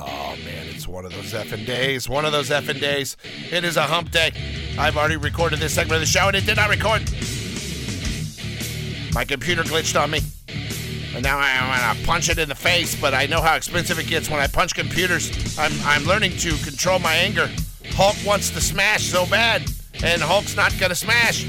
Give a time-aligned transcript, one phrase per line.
[0.00, 2.08] Oh man, it's one of those effing days.
[2.08, 3.16] One of those effing days.
[3.50, 4.32] It is a hump day.
[4.78, 7.02] I've already recorded this segment of the show and it did not record.
[9.12, 10.20] My computer glitched on me.
[11.14, 13.98] And now I want to punch it in the face, but I know how expensive
[13.98, 15.58] it gets when I punch computers.
[15.58, 17.50] I'm, I'm learning to control my anger.
[17.90, 19.62] Hulk wants to smash so bad,
[20.04, 21.44] and Hulk's not going to smash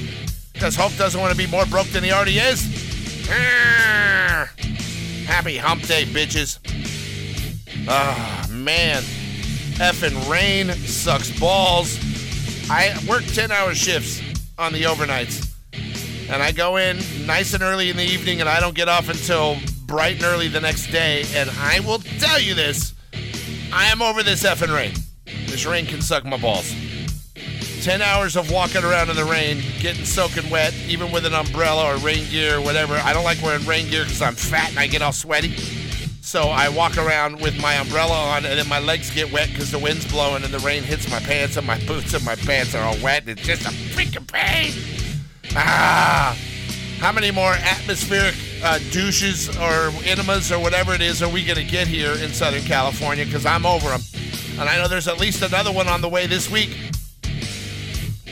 [0.54, 2.64] because Hulk doesn't want to be more broke than he already is.
[5.28, 6.58] Happy hump day, bitches.
[7.88, 9.04] Ah, man.
[9.82, 12.00] Effing rain sucks balls.
[12.70, 14.22] I work 10 hour shifts
[14.58, 15.48] on the overnights.
[16.30, 19.10] And I go in nice and early in the evening and I don't get off
[19.10, 21.26] until bright and early the next day.
[21.36, 22.94] And I will tell you this
[23.74, 24.94] I am over this effing rain.
[25.48, 26.74] This rain can suck my balls.
[27.82, 31.96] 10 hours of walking around in the rain, getting soaking wet, even with an umbrella
[31.96, 32.94] or rain gear or whatever.
[32.94, 35.81] I don't like wearing rain gear because I'm fat and I get all sweaty.
[36.32, 39.70] So I walk around with my umbrella on, and then my legs get wet because
[39.70, 42.74] the wind's blowing and the rain hits my pants, and my boots and my pants
[42.74, 43.28] are all wet.
[43.28, 44.72] It's just a freaking pain.
[45.58, 46.34] Ah!
[47.00, 48.34] How many more atmospheric
[48.64, 52.32] uh, douches or enemas or whatever it is are we going to get here in
[52.32, 53.26] Southern California?
[53.26, 54.00] Because I'm over them.
[54.58, 56.78] And I know there's at least another one on the way this week.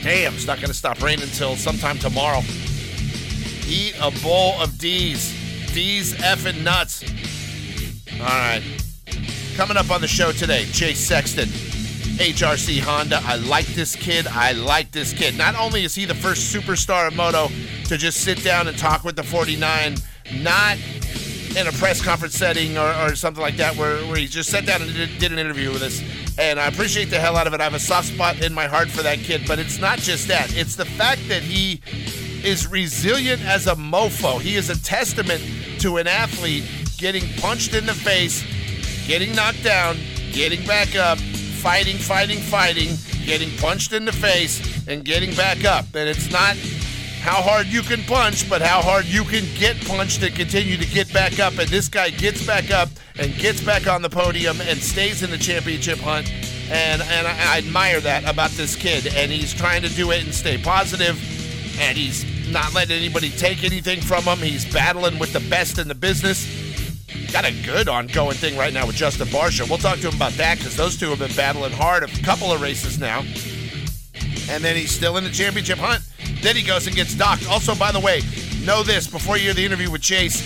[0.02, 2.40] Damn, it's not going to stop raining until sometime tomorrow.
[3.68, 5.36] Eat a bowl of D's.
[5.74, 7.04] D's effing nuts.
[8.20, 8.62] All right.
[9.56, 13.18] Coming up on the show today, Chase Sexton, HRC Honda.
[13.24, 14.26] I like this kid.
[14.26, 15.38] I like this kid.
[15.38, 17.48] Not only is he the first superstar of moto
[17.86, 19.96] to just sit down and talk with the 49,
[20.34, 20.76] not
[21.56, 24.66] in a press conference setting or, or something like that, where, where he just sat
[24.66, 26.02] down and did, did an interview with us.
[26.38, 27.60] And I appreciate the hell out of it.
[27.62, 30.28] I have a soft spot in my heart for that kid, but it's not just
[30.28, 30.54] that.
[30.54, 31.80] It's the fact that he
[32.46, 34.38] is resilient as a mofo.
[34.42, 35.42] He is a testament
[35.80, 36.64] to an athlete
[37.00, 38.44] getting punched in the face,
[39.08, 39.96] getting knocked down,
[40.32, 42.90] getting back up, fighting, fighting, fighting,
[43.24, 45.86] getting punched in the face, and getting back up.
[45.94, 46.56] And it's not
[47.22, 50.86] how hard you can punch, but how hard you can get punched and continue to
[50.86, 51.58] get back up.
[51.58, 55.30] And this guy gets back up and gets back on the podium and stays in
[55.30, 56.30] the championship hunt.
[56.70, 59.06] And, and I, I admire that about this kid.
[59.06, 61.16] And he's trying to do it and stay positive,
[61.80, 64.38] And he's not letting anybody take anything from him.
[64.38, 66.69] He's battling with the best in the business.
[67.32, 69.68] Got a good ongoing thing right now with Justin Barcia.
[69.68, 72.52] We'll talk to him about that because those two have been battling hard a couple
[72.52, 73.20] of races now.
[74.50, 76.02] And then he's still in the championship hunt.
[76.42, 77.48] Then he goes and gets docked.
[77.48, 78.22] Also, by the way,
[78.64, 80.42] know this before you hear the interview with Chase,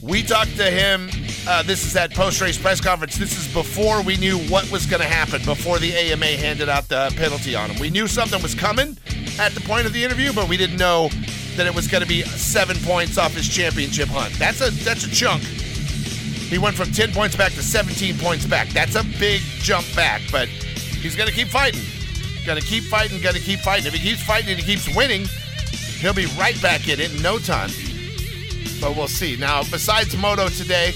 [0.00, 1.10] we talked to him.
[1.48, 3.16] Uh, this is that post race press conference.
[3.18, 6.88] This is before we knew what was going to happen, before the AMA handed out
[6.88, 7.80] the penalty on him.
[7.80, 8.96] We knew something was coming
[9.40, 11.08] at the point of the interview, but we didn't know
[11.56, 14.32] that it was going to be seven points off his championship hunt.
[14.38, 15.42] That's a that's a chunk.
[16.52, 18.68] He went from 10 points back to 17 points back.
[18.68, 21.80] That's a big jump back, but he's going to keep fighting.
[22.44, 23.86] Going to keep fighting, going to keep fighting.
[23.86, 25.24] If he keeps fighting and he keeps winning,
[25.98, 27.70] he'll be right back in it in no time.
[28.82, 29.34] But we'll see.
[29.36, 30.92] Now, besides Moto today,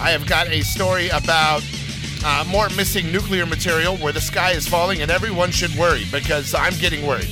[0.00, 1.62] I have got a story about
[2.24, 6.54] uh, more missing nuclear material where the sky is falling, and everyone should worry because
[6.54, 7.30] I'm getting worried.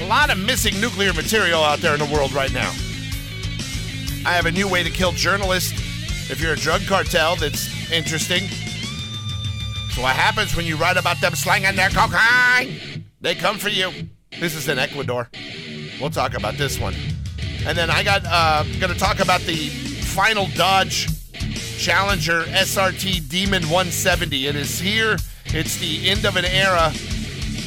[0.00, 2.72] A lot of missing nuclear material out there in the world right now.
[4.26, 5.70] I have a new way to kill journalists.
[6.28, 8.48] If you're a drug cartel, that's interesting.
[9.90, 13.04] So what happens when you write about them slanging their cocaine?
[13.20, 13.92] They come for you.
[14.40, 15.30] This is in Ecuador.
[16.00, 16.96] We'll talk about this one.
[17.64, 21.06] And then I got uh, going to talk about the final Dodge
[21.78, 24.48] Challenger SRT Demon 170.
[24.48, 25.18] It is here.
[25.44, 26.92] It's the end of an era,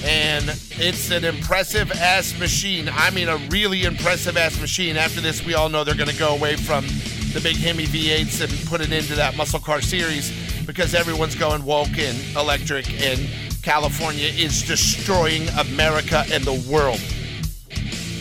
[0.03, 2.89] and it's an impressive ass machine.
[2.91, 4.97] I mean, a really impressive ass machine.
[4.97, 6.85] After this, we all know they're going to go away from
[7.33, 10.31] the big Hemi V8s and put it into that muscle car series
[10.65, 13.27] because everyone's going woke and electric, and
[13.63, 17.01] California is destroying America and the world.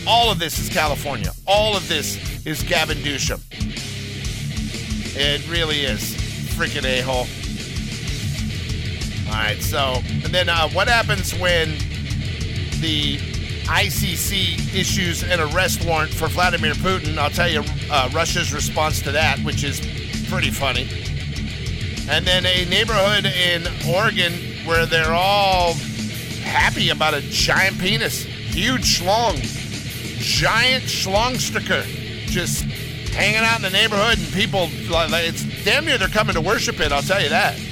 [0.07, 1.31] All of this is California.
[1.47, 3.41] All of this is Gavin Newsom.
[5.15, 6.15] It really is.
[6.55, 7.25] Freaking a hole.
[9.29, 11.69] All right, so, and then uh, what happens when
[12.81, 13.17] the
[13.67, 17.15] ICC issues an arrest warrant for Vladimir Putin?
[17.19, 19.81] I'll tell you uh, Russia's response to that, which is
[20.29, 20.89] pretty funny.
[22.09, 24.33] And then a neighborhood in Oregon
[24.65, 25.75] where they're all
[26.41, 29.35] happy about a giant penis, huge schlong,
[30.17, 31.83] giant schlongsticker,
[32.25, 32.63] just
[33.11, 36.79] hanging out in the neighborhood, and people, like, it's damn near they're coming to worship
[36.79, 37.68] it, I'll tell you that.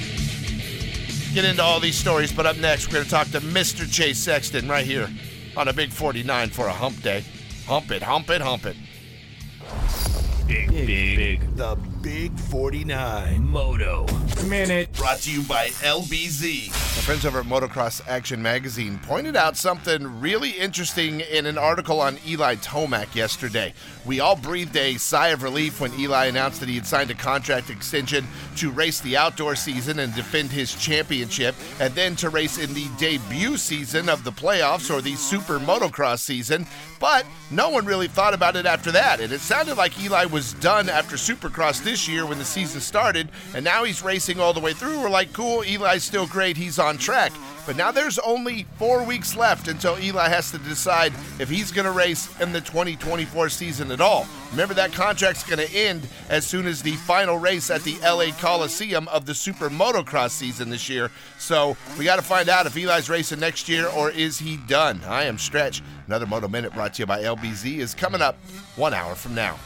[1.34, 3.90] Get into all these stories, but up next, we're going to talk to Mr.
[3.90, 5.08] Chase Sexton right here
[5.56, 7.22] on a big 49 for a hump day.
[7.66, 8.76] Hump it, hump it, hump it.
[10.46, 10.86] Big, big,
[11.16, 11.56] big.
[11.56, 14.06] The big 49 Moto
[14.46, 14.92] Minute.
[14.94, 16.68] Brought to you by LBZ.
[16.70, 22.00] My friends over at Motocross Action Magazine pointed out something really interesting in an article
[22.00, 23.74] on Eli Tomac yesterday.
[24.06, 27.14] We all breathed a sigh of relief when Eli announced that he had signed a
[27.14, 32.58] contract extension to race the outdoor season and defend his championship, and then to race
[32.58, 36.66] in the debut season of the playoffs or the Super Motocross season.
[37.00, 40.54] But no one really thought about it after that, and it sounded like Eli was
[40.54, 44.60] done after Supercross this year when the season started, and now he's racing all the
[44.60, 45.00] way through.
[45.00, 47.32] We're like, cool, Eli's still great, he's on track.
[47.68, 51.84] But now there's only four weeks left until Eli has to decide if he's going
[51.84, 54.26] to race in the 2024 season at all.
[54.52, 58.34] Remember, that contract's going to end as soon as the final race at the LA
[58.38, 61.10] Coliseum of the Super Motocross season this year.
[61.38, 65.02] So we got to find out if Eli's racing next year or is he done.
[65.06, 65.82] I am Stretch.
[66.06, 68.36] Another Moto Minute brought to you by LBZ is coming up
[68.76, 69.58] one hour from now.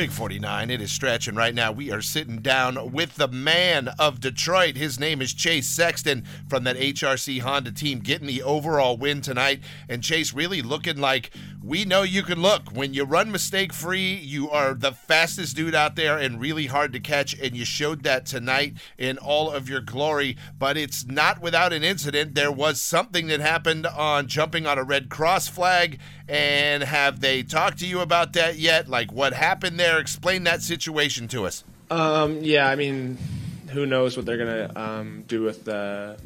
[0.00, 4.18] Big 49, it is stretching right now we are sitting down with the man of
[4.18, 4.74] Detroit.
[4.74, 9.60] His name is Chase Sexton from that HRC Honda team, getting the overall win tonight.
[9.90, 11.32] And Chase really looking like
[11.62, 12.70] we know you can look.
[12.72, 16.94] When you run mistake free, you are the fastest dude out there and really hard
[16.94, 20.38] to catch, and you showed that tonight in all of your glory.
[20.58, 22.34] But it's not without an incident.
[22.34, 27.42] There was something that happened on jumping on a Red Cross flag, and have they
[27.42, 28.88] talked to you about that yet?
[28.88, 29.98] Like what happened there?
[29.98, 31.64] Explain that situation to us.
[31.90, 33.18] Um, yeah, I mean,
[33.70, 36.16] who knows what they're gonna um, do with the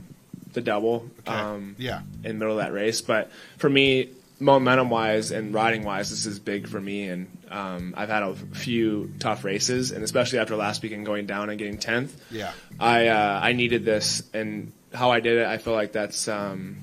[0.52, 2.02] the double um, Yeah.
[2.22, 3.00] in the middle of that race.
[3.00, 7.08] But for me, momentum wise and riding wise, this is big for me.
[7.08, 11.50] And um, I've had a few tough races, and especially after last weekend going down
[11.50, 12.14] and getting tenth.
[12.30, 12.52] Yeah.
[12.78, 16.76] I uh, I needed this, and how I did it, I feel like that's um,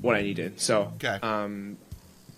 [0.00, 0.60] what I needed.
[0.60, 1.18] So Okay.
[1.22, 1.78] um,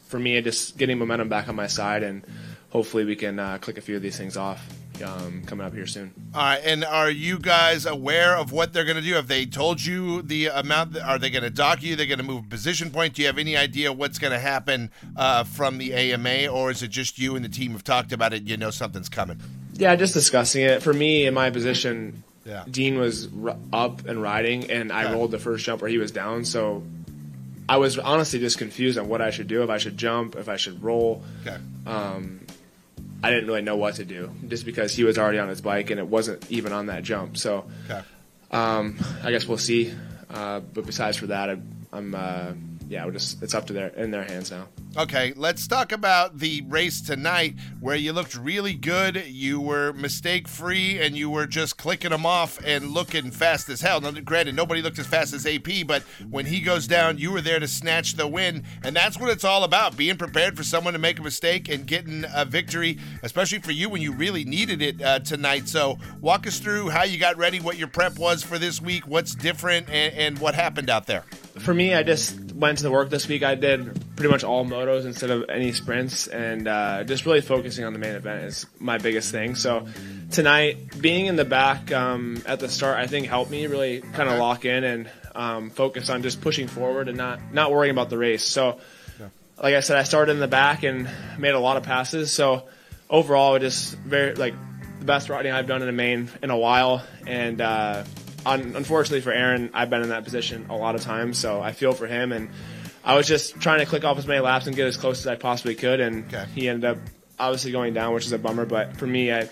[0.09, 2.23] for me, just getting momentum back on my side, and
[2.71, 4.67] hopefully we can uh, click a few of these things off
[5.05, 6.13] um, coming up here soon.
[6.35, 9.15] All right, and are you guys aware of what they're going to do?
[9.15, 10.95] Have they told you the amount?
[10.95, 11.95] That, are they going to dock you?
[11.95, 13.15] They're going to move a position point.
[13.15, 16.83] Do you have any idea what's going to happen uh, from the AMA, or is
[16.83, 18.43] it just you and the team have talked about it?
[18.45, 19.41] You know something's coming.
[19.75, 20.83] Yeah, just discussing it.
[20.83, 22.65] For me, in my position, Yeah.
[22.69, 25.13] Dean was r- up and riding, and I Okay.
[25.15, 26.45] rolled the first jump where he was down.
[26.47, 26.83] So
[27.69, 30.49] I was honestly just confused on what I should do, if I should jump, if
[30.49, 31.23] I should roll.
[31.47, 31.57] Okay.
[33.21, 35.91] I didn't really know what to do, just because he was already on his bike
[35.91, 37.37] and it wasn't even on that jump.
[37.37, 38.01] So Okay.
[38.53, 39.93] um, I guess we'll see.
[40.31, 41.57] Uh, but besides for that, I,
[41.93, 42.53] I'm uh,
[42.89, 44.67] yeah, we're just it's up to their in their hands now.
[44.97, 49.27] Okay, let's talk about the race tonight where you looked really good.
[49.27, 53.83] You were mistake free and you were just clicking them off and looking fast as
[53.83, 54.01] hell.
[54.01, 57.43] Now, granted, nobody looked as fast as AP, but when he goes down, you were
[57.43, 58.65] there to snatch the win.
[58.83, 61.87] And that's what it's all about being prepared for someone to make a mistake and
[61.87, 65.69] getting a victory, especially for you when you really needed it uh, tonight.
[65.69, 69.07] So, walk us through how you got ready, what your prep was for this week,
[69.07, 71.25] what's different, and, and what happened out there.
[71.59, 73.43] For me, I just went to the work this week.
[73.43, 77.85] I did pretty much all motos instead of any sprints, and uh, just really focusing
[77.85, 79.55] on the main event is my biggest thing.
[79.55, 79.87] So
[80.31, 84.29] tonight, being in the back um, at the start, I think helped me really kind
[84.29, 88.11] of lock in and um, focus on just pushing forward and not not worrying about
[88.11, 88.45] the race.
[88.45, 88.81] So,
[89.63, 91.09] like I said, I started in the back and
[91.39, 92.33] made a lot of passes.
[92.33, 92.65] So
[93.09, 94.55] overall, it just very like
[94.99, 97.61] the best riding I've done in a main in a while, and.
[97.61, 98.05] Uh,
[98.47, 101.73] un- unfortunately for Aaron, I've been in that position a lot of times, so I
[101.73, 102.33] feel for him.
[102.33, 102.49] And
[103.05, 105.27] I was just trying to click off as many laps and get as close as
[105.27, 106.45] I possibly could, and Okay.
[106.55, 106.99] he ended up
[107.39, 108.67] obviously going down, which is a bummer.
[108.67, 109.49] But for me, I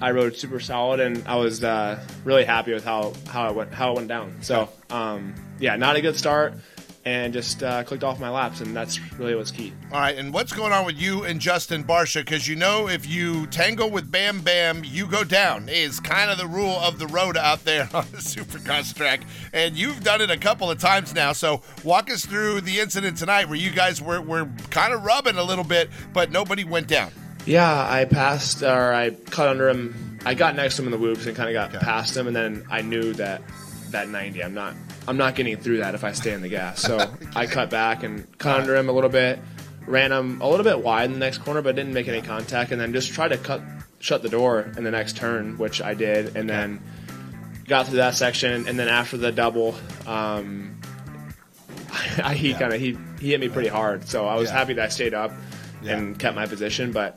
[0.00, 3.72] I rode super solid, and I was uh, really happy with how how it went
[3.72, 4.36] how it went down.
[4.42, 6.54] So um, yeah, not a good start,
[7.06, 9.72] and just uh, clicked off my laps, and that's really what's key.
[9.92, 12.20] All right, and what's going on with you and Justin Barcia?
[12.20, 15.68] Because you know, if you tangle with Bam Bam, you go down.
[15.68, 19.20] Is kind of the rule of the road out there on the Supercross track,
[19.52, 21.32] and you've done it a couple of times now.
[21.32, 25.36] So walk us through the incident tonight where you guys were were kind of rubbing
[25.36, 27.10] a little bit, but nobody went down.
[27.46, 30.18] Yeah, I passed or I cut under him.
[30.24, 31.84] I got next to him in the whoops and kind of got Okay.
[31.84, 33.42] past him, and then I knew that
[33.90, 34.42] that 90.
[34.42, 34.74] I'm not.
[35.06, 36.80] I'm not getting through that if I stay in the gas.
[36.80, 39.38] So I cut back and cut under him a little bit,
[39.86, 42.72] ran him a little bit wide in the next corner, but didn't make any contact,
[42.72, 43.62] and then just tried to cut
[43.98, 46.82] shut the door in the next turn, which I did, and then
[47.66, 49.74] got through that section, and then after the double,
[50.06, 50.78] um,
[52.22, 52.58] I, he Yeah.
[52.58, 54.06] kind of he he hit me pretty hard.
[54.08, 54.56] So I was Yeah.
[54.58, 55.32] happy that I stayed up
[55.82, 55.96] Yeah.
[55.96, 57.16] and kept my position, but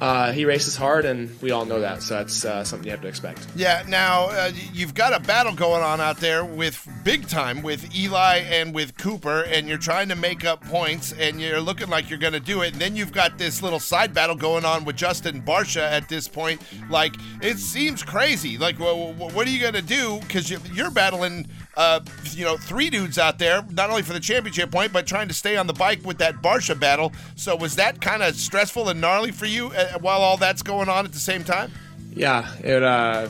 [0.00, 3.00] Uh, he races hard, and we all know that, so that's uh, something you have
[3.00, 3.46] to expect.
[3.56, 3.82] Yeah.
[3.88, 8.38] Now uh, you've got a battle going on out there with big time with Eli
[8.40, 12.18] and with Cooper, and you're trying to make up points, and you're looking like you're
[12.18, 12.72] going to do it.
[12.72, 16.28] And then you've got this little side battle going on with Justin Barcia at this
[16.28, 16.60] point.
[16.90, 18.58] Like it seems crazy.
[18.58, 20.18] Like, well, what are you going to do?
[20.20, 22.00] Because you're battling uh,
[22.32, 25.34] you know, three dudes out there, not only for the championship point, but trying to
[25.34, 27.12] stay on the bike with that Barcia battle.
[27.34, 30.88] So was that kind of stressful and gnarly for you uh, while all that's going
[30.88, 31.70] on at the same time?
[32.14, 33.28] Yeah, it uh,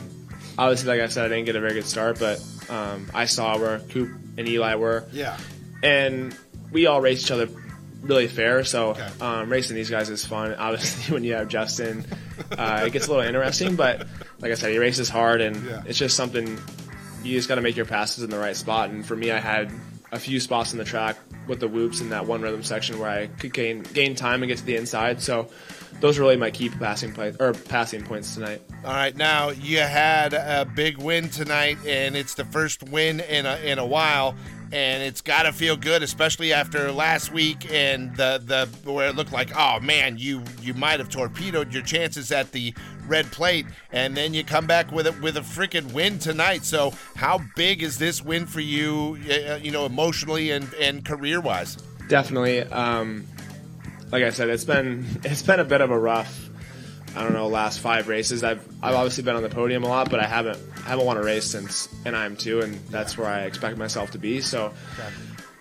[0.57, 3.57] obviously, like I said, I didn't get a very good start, but um, I saw
[3.57, 5.05] where Coop and Eli were.
[5.11, 5.37] Yeah.
[5.83, 6.35] And
[6.71, 7.49] we all raced each other
[8.01, 8.63] really fair.
[8.63, 9.07] So Okay.
[9.19, 10.53] um, racing these guys is fun.
[10.57, 12.05] Obviously, when you have Justin,
[12.57, 13.75] uh, it gets a little interesting.
[13.75, 14.07] But
[14.39, 15.83] like I said, he races hard, and Yeah.
[15.85, 16.57] it's just something
[17.23, 18.89] you just got to make your passes in the right spot.
[18.89, 19.71] And for me, I had
[20.11, 23.09] a few spots in the track with the whoops in that one rhythm section where
[23.09, 25.21] I could gain gain time and get to the inside.
[25.21, 25.49] So
[25.99, 28.61] those are really my key passing play or passing points tonight.
[28.85, 33.45] All right, now you had a big win tonight, and it's the first win in
[33.45, 34.35] a, in a while,
[34.71, 39.15] and it's got to feel good, especially after last week and the the where it
[39.15, 42.73] looked like, oh man, you you might have torpedoed your chances at the
[43.07, 46.65] red plate, and then you come back with a with a freaking win tonight.
[46.65, 51.41] So how big is this win for you, uh, you know, emotionally and and career
[51.41, 51.77] wise?
[52.07, 52.61] Definitely.
[52.61, 53.27] Um,
[54.11, 56.49] like I said, it's been it's been a bit of a rough.
[57.15, 58.43] I don't know, last five races.
[58.43, 61.17] I've I've obviously been on the podium a lot, but I haven't I haven't won
[61.17, 64.41] a race since NIM2, and that's where I expect myself to be.
[64.41, 64.73] So.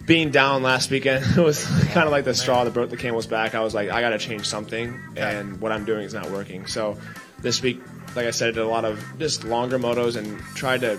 [0.05, 3.27] Being down last weekend it was kind of like the straw that broke the camel's
[3.27, 3.57] back.
[3.57, 6.69] I was like, I got to change something, and what I'm doing is not working.
[6.69, 6.97] So
[7.41, 7.81] this week,
[8.15, 10.99] like I said, I did a lot of just longer motos and tried to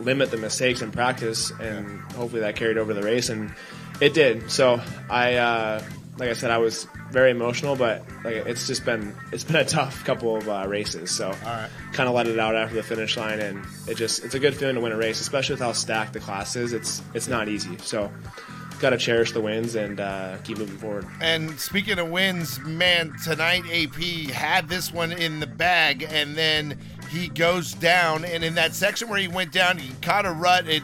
[0.00, 3.52] limit the mistakes in practice, and hopefully that carried over the race, and
[4.00, 4.50] it did.
[4.50, 5.82] So I, uh,
[6.18, 9.64] like I said, I was very emotional, but like it's just been it's been a
[9.64, 11.10] tough couple of uh, races.
[11.10, 11.68] So right.
[11.92, 14.54] kind of let it out after the finish line, and it just it's a good
[14.56, 16.72] feeling to win a race, especially with how stacked the class is.
[16.72, 17.76] It's it's not easy.
[17.78, 18.10] So
[18.84, 21.06] got to cherish the wins and uh, keep moving forward.
[21.22, 26.78] And speaking of wins, man, tonight AP had this one in the bag, and then
[27.08, 28.26] he goes down.
[28.26, 30.68] And in that section where he went down, he caught a rut.
[30.68, 30.82] It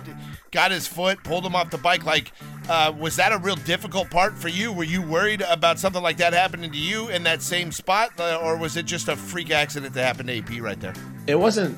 [0.51, 2.07] got his foot, pulled him off the bike.
[2.07, 2.33] Like,
[2.71, 4.73] uh, was that a real difficult part for you?
[4.73, 8.41] Were you worried about something like that happening to you in that same spot, uh,
[8.43, 10.95] or was it just a freak accident that happened to AP right there?
[11.27, 11.77] It wasn't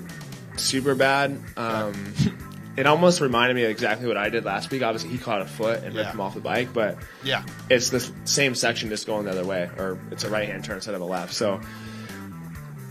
[0.57, 1.37] super bad.
[1.57, 2.15] Um,
[2.77, 4.83] it almost reminded me of exactly what I did last week.
[4.83, 6.13] Obviously, he caught a foot and ripped Yeah.
[6.13, 7.43] him off the bike, but Yeah.
[7.69, 10.77] it's the same section just going the other way, or it's a right hand turn
[10.77, 11.35] instead of a left.
[11.35, 11.61] So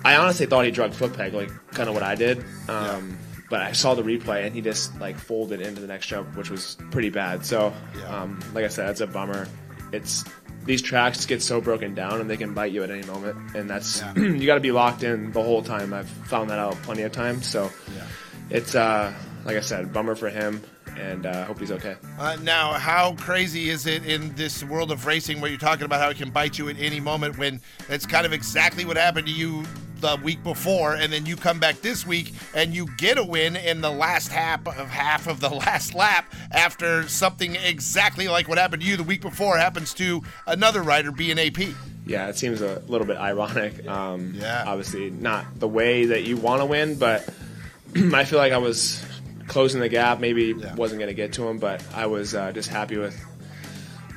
[0.04, 2.44] I honestly thought he drug foot peg, like kind of what I did.
[2.68, 3.18] Um,
[3.50, 6.50] But I saw the replay and he just like folded into the next jump, which
[6.50, 7.46] was pretty bad.
[7.46, 8.22] So, Yeah.
[8.22, 9.46] um, like I said, it's a bummer.
[9.92, 10.24] It's
[10.66, 13.70] these tracks get so broken down and they can bite you at any moment, and
[13.70, 14.14] that's Yeah.
[14.16, 15.94] you got to be locked in the whole time.
[15.94, 17.46] I've found that out plenty of times.
[17.46, 18.04] So, Yeah.
[18.50, 19.12] it's uh,
[19.46, 20.62] like I said, bummer for him,
[20.98, 21.96] and uh, hope he's okay.
[22.20, 26.02] Uh, now, how crazy is it in this world of racing where you're talking about
[26.02, 29.28] how it can bite you at any moment when that's kind of exactly what happened
[29.28, 29.64] to you
[30.02, 33.56] the week before, and then you come back this week and you get a win
[33.56, 38.58] in the last half of half of the last lap after something exactly like what
[38.58, 41.60] happened to you the week before happens to another rider being AP.
[42.04, 43.86] Yeah, it seems a little bit ironic.
[43.88, 44.64] Um, Yeah.
[44.66, 47.30] Obviously, not the way that you want to win, but
[47.96, 49.06] I feel like I was
[49.52, 50.20] closing the gap.
[50.20, 50.74] Maybe Yeah.
[50.76, 53.20] wasn't going to get to him, but I was uh, just happy with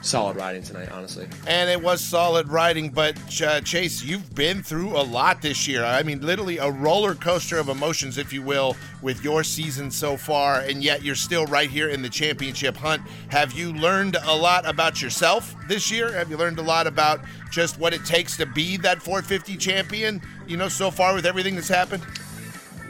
[0.00, 1.26] solid riding tonight, honestly.
[1.46, 5.82] And it was solid riding, but uh, Chase, you've been through a lot this year.
[5.82, 10.16] I mean, literally a roller coaster of emotions, if you will, with your season so
[10.16, 13.02] far, and yet you're still right here in the championship hunt.
[13.30, 16.12] Have you learned a lot about yourself this year?
[16.12, 20.20] Have you learned a lot about just what it takes to be that 450 champion,
[20.46, 22.04] you know, so far with everything that's happened?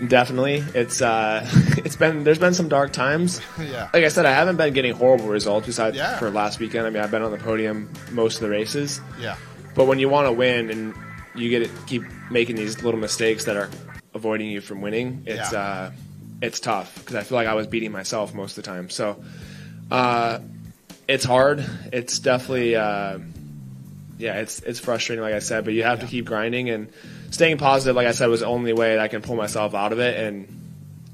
[0.08, 1.48] Definitely, it's uh,
[1.84, 3.40] it's been there's been some dark times.
[3.60, 3.88] Yeah.
[3.94, 6.18] Like I said, I haven't been getting horrible results besides Yeah.
[6.18, 6.86] for last weekend.
[6.86, 9.00] I mean, I've been on the podium most of the races.
[9.20, 9.36] Yeah.
[9.74, 10.94] But when you want to win and
[11.34, 13.70] you get it, keep making these little mistakes that are
[14.14, 15.60] avoiding you from winning, it's Yeah.
[15.60, 15.90] uh,
[16.42, 18.90] it's tough because I feel like I was beating myself most of the time.
[18.90, 19.22] So
[19.90, 20.40] uh,
[21.08, 21.64] it's hard.
[21.92, 23.18] It's definitely uh,
[24.18, 25.64] yeah, it's it's frustrating, like I said.
[25.64, 26.88] But you have to keep grinding and
[27.30, 27.96] staying positive.
[27.96, 30.18] Like I said, was the only way that I can pull myself out of it.
[30.18, 30.48] And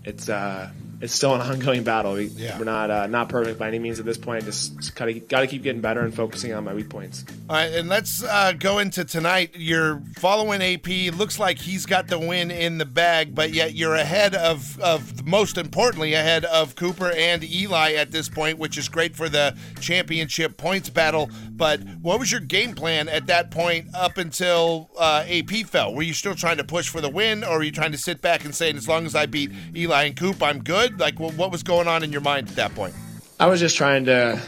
[0.04, 2.14] it's uh, it's still an ongoing battle.
[2.14, 2.58] We, Yeah.
[2.58, 4.44] We're not uh, not perfect by any means at this point.
[4.44, 7.24] Just, gotta gotta keep getting better and focusing on my weak points.
[7.48, 9.52] All right, and let's uh, go into tonight.
[9.54, 11.14] You're following AP.
[11.14, 15.26] Looks like he's got the win in the bag, but yet you're ahead of, of
[15.26, 19.56] most importantly, ahead of Cooper and Eli at this point, which is great for the
[19.80, 21.30] championship points battle.
[21.50, 25.94] But what was your game plan at that point up until uh, AP fell?
[25.94, 28.20] Were you still trying to push for the win, or were you trying to sit
[28.20, 30.89] back and saying, as long as I beat Eli and Coop, I'm good?
[30.98, 32.94] Like, well, what was going on in your mind at that point?
[33.38, 34.40] I was just trying to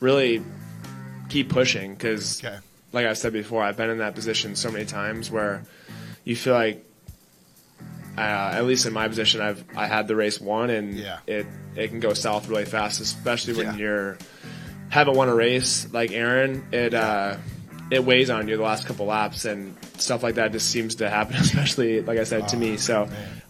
[0.00, 0.42] really
[1.28, 2.56] keep pushing because, Okay.
[2.92, 5.62] like I said before, I've been in that position so many times where
[6.24, 6.82] you feel like,
[8.16, 8.20] uh,
[8.54, 11.18] at least in my position, I've I had the race won, and Yeah.
[11.26, 13.76] it it can go south really fast, especially when Yeah.
[13.76, 14.18] you're
[14.88, 16.64] haven't won a race like Aaron.
[16.72, 17.36] It uh,
[17.90, 21.10] it weighs on you the last couple laps, and stuff like that just seems to
[21.10, 22.78] happen, especially like I said to me.
[22.78, 23.06] So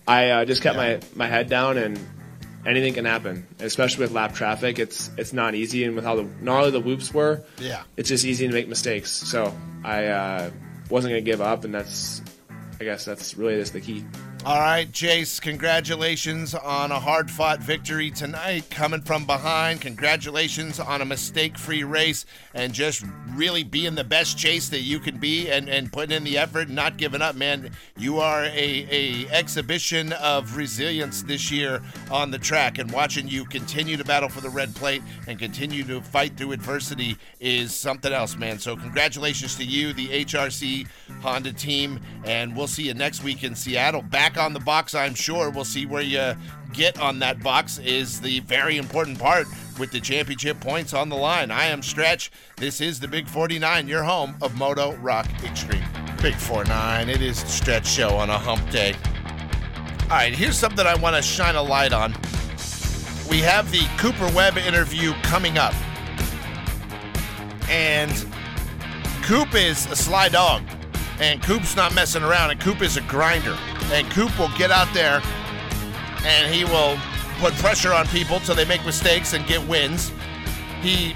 [0.09, 0.99] I uh, just kept Yeah.
[0.99, 1.99] my my head down and
[2.65, 4.79] anything can happen, especially with lap traffic.
[4.79, 7.83] It's it's not easy, and with how the gnarly the whoops were, Yeah.
[7.97, 9.11] it's just easy to make mistakes.
[9.11, 9.53] So
[9.85, 10.51] I uh,
[10.91, 12.23] wasn't gonna give up, and that's
[12.81, 14.05] I guess that's really just the key.
[14.47, 18.71] All right, Chase, congratulations on a hard fought victory tonight.
[18.71, 22.25] Coming from behind, congratulations on a mistake free race
[22.55, 26.23] and just really being the best Chase that you can be and, and putting in
[26.23, 27.73] the effort and not giving up, man.
[27.99, 33.47] You are a, a exhibition of resilience this year on the track and watching you
[33.47, 38.13] continue to battle for the red plate and continue to fight through adversity is something
[38.13, 38.61] else, man.
[38.61, 40.87] So congratulations to you, the HRC
[41.21, 44.03] Honda team, and we'll see you next week in Seattle.
[44.03, 45.51] Back on the box, I'm sure.
[45.51, 46.35] We'll see where you
[46.73, 49.47] get on that box is the very important part
[49.79, 51.51] with the championship points on the line.
[51.51, 52.31] I am Stretch.
[52.57, 55.85] This is the Big 49, your home of Moto Rock Extreme.
[56.21, 58.95] Big 49, it is Stretch Show on a hump day.
[60.05, 62.13] All right, here's something I want to shine a light on.
[63.29, 65.75] We have the Cooper Webb interview coming up.
[67.69, 68.13] And
[69.23, 70.63] Coop is a sly dog.
[71.19, 72.51] And Coop's not messing around.
[72.51, 73.57] And Coop is a grinder.
[73.93, 75.23] And Coop will get out there
[76.25, 76.99] and he will
[77.39, 80.13] put pressure on people till they make mistakes and get wins.
[80.83, 81.15] He,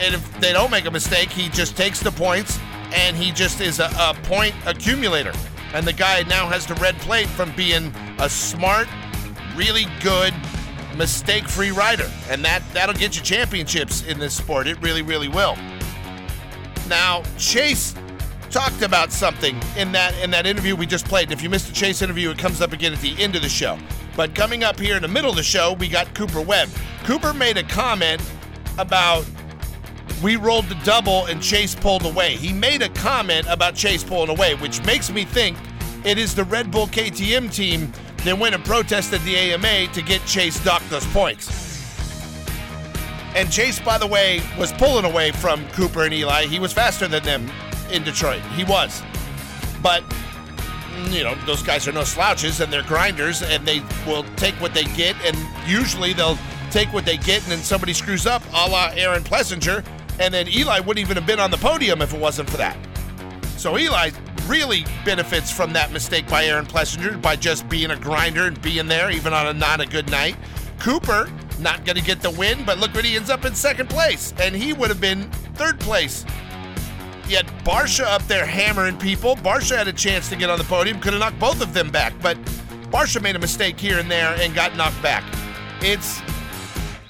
[0.00, 2.58] and if they don't make a mistake, he just takes the points
[2.92, 5.32] and he just is a, a point accumulator.
[5.74, 8.88] And the guy now has the red plate from being a smart,
[9.56, 10.32] really good,
[10.96, 14.66] mistake-free rider, and that that'll get you championships in this sport.
[14.66, 15.56] It really, really will.
[16.88, 17.94] Now, Chase
[18.56, 21.30] talked about something in that in that interview we just played.
[21.30, 23.50] If you missed the Chase interview, it comes up again at the end of the
[23.50, 23.78] show.
[24.16, 26.70] But coming up here in the middle of the show, we got Cooper Webb.
[27.04, 28.22] Cooper made a comment
[28.78, 29.26] about
[30.22, 32.36] we rolled the double and Chase pulled away.
[32.36, 35.58] He made a comment about Chase pulling away, which makes me think
[36.06, 37.92] it is the Red Bull KTM team
[38.24, 41.50] that went and protested the AMA to get Chase dock those points.
[43.34, 46.46] And Chase, by the way, was pulling away from Cooper and Eli.
[46.46, 47.50] He was faster than them
[47.90, 48.42] in Detroit.
[48.54, 49.02] He was.
[49.82, 50.02] But,
[51.10, 54.74] you know, those guys are no slouches and they're grinders and they will take what
[54.74, 55.16] they get.
[55.24, 56.38] And usually they'll
[56.70, 59.84] take what they get and then somebody screws up, a la Aaron Plessinger.
[60.18, 62.76] And then Eli wouldn't even have been on the podium if it wasn't for that.
[63.56, 64.10] So Eli
[64.46, 68.86] really benefits from that mistake by Aaron Plessinger by just being a grinder and being
[68.86, 70.36] there even on a not a good night.
[70.78, 73.88] Cooper not going to get the win, but look what he ends up in second
[73.88, 76.24] place, and he would have been third place.
[77.28, 79.36] Yet Barcia up there hammering people.
[79.36, 81.90] Barcia had a chance to get on the podium, could have knocked both of them
[81.90, 82.36] back, but
[82.90, 85.24] Barcia made a mistake here and there and got knocked back.
[85.80, 86.20] It's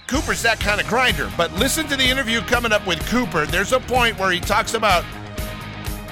[0.07, 3.45] Cooper's that kind of grinder, but listen to the interview coming up with Cooper.
[3.45, 5.05] There's a point where he talks about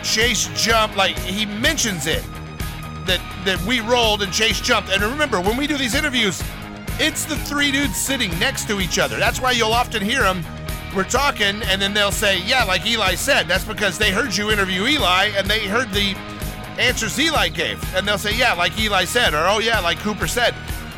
[0.02, 2.22] Chase jump, like he mentions it
[3.06, 4.90] that that we rolled and Chase jumped.
[4.90, 6.42] And remember, when we do these interviews,
[6.98, 9.16] it's the three dudes sitting next to each other.
[9.16, 10.44] That's why you'll often hear them.
[10.94, 13.48] We're talking, and then they'll say, "Yeah," like Eli said.
[13.48, 16.14] That's because they heard you interview Eli, and they heard the
[16.78, 20.28] answers Eli gave, and they'll say, "Yeah," like Eli said, or "Oh yeah," like Cooper
[20.28, 20.54] said.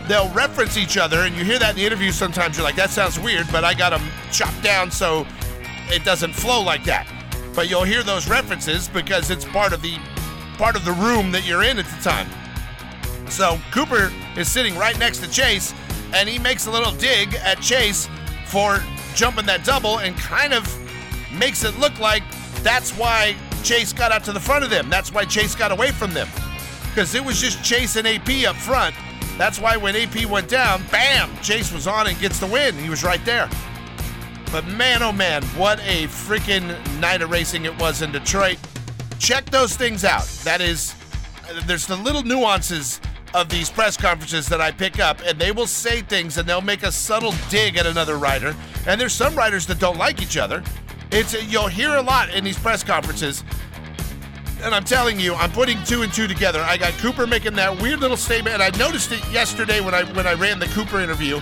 [0.06, 2.12] They'll reference each other, and you hear that in the interview.
[2.12, 5.26] Sometimes you're like, "That sounds weird," but I got them chopped down so
[5.88, 7.06] it doesn't flow like that.
[7.54, 9.98] But you'll hear those references because it's part of the
[10.58, 12.28] part of the room that you're in at the time.
[13.30, 15.72] So Cooper is sitting right next to Chase,
[16.12, 18.08] and he makes a little dig at Chase
[18.46, 18.82] for
[19.16, 20.64] jumping that double and kind of
[21.32, 22.22] makes it look like
[22.62, 24.88] that's why Chase got out to the front of them.
[24.88, 26.28] That's why Chase got away from them.
[26.88, 28.94] Because it was just Chase and AP up front.
[29.38, 32.74] That's why when AP went down, bam, Chase was on and gets the win.
[32.76, 33.50] He was right there.
[34.52, 36.68] But man, oh man, what a freaking
[37.00, 38.58] night of racing it was in Detroit.
[39.18, 40.24] Check those things out.
[40.44, 40.94] That is,
[41.66, 43.00] there's the little nuances
[43.36, 46.62] of these press conferences that I pick up, and they will say things and they'll
[46.62, 48.56] make a subtle dig at another writer.
[48.86, 50.64] And there's some writers that don't like each other.
[51.12, 53.44] It's you'll hear a lot in these press conferences.
[54.62, 56.62] And I'm telling you, I'm putting two and two together.
[56.62, 60.04] I got Cooper making that weird little statement, and I noticed it yesterday when I
[60.14, 61.38] when I ran the Cooper interview.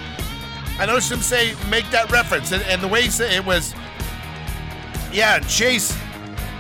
[0.80, 3.72] I noticed him say make that reference, and, and the way he said it was,
[5.12, 5.96] yeah, Chase,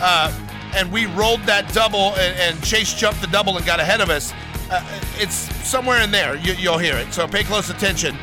[0.00, 0.32] uh,
[0.76, 4.10] and we rolled that double, and, and, Chase jumped the double and got ahead of
[4.10, 4.32] us.
[4.70, 4.82] Uh,
[5.16, 5.34] it's
[5.66, 6.36] somewhere in there.
[6.36, 7.12] You, you'll hear it.
[7.12, 8.16] So pay close attention.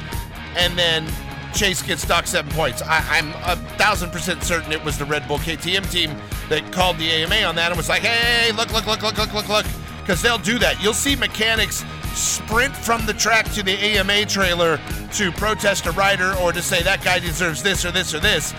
[0.55, 1.07] And then
[1.53, 2.81] Chase gets docked seven points.
[2.81, 6.15] I, am a thousand percent certain it was the Red Bull KTM team
[6.49, 9.33] that called the AMA on that and was like, hey, look, look, look, look, look,
[9.33, 9.65] look, look.
[10.01, 10.81] Because they'll do that.
[10.81, 14.79] You'll see mechanics sprint from the track to the AMA trailer
[15.13, 18.53] to protest a rider or to say that guy deserves this or this or this,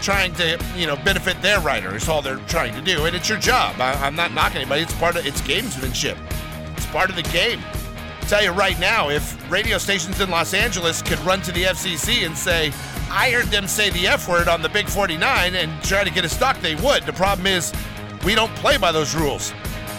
[0.00, 3.28] trying to you know benefit their rider is all they're trying to do, and it's
[3.28, 3.80] your job.
[3.80, 4.82] I, am not knocking anybody.
[4.82, 6.16] It's part of it's gamesmanship.
[6.96, 7.60] Part of the game.
[8.22, 11.66] I'll tell you right now, if radio stations in Los Angeles could run to the
[11.66, 12.72] FCC and say,
[13.10, 16.24] "I heard them say the F word on the Big 49," and try to get
[16.24, 17.04] a stock, they would.
[17.04, 17.70] The problem is,
[18.24, 19.52] we don't play by those rules.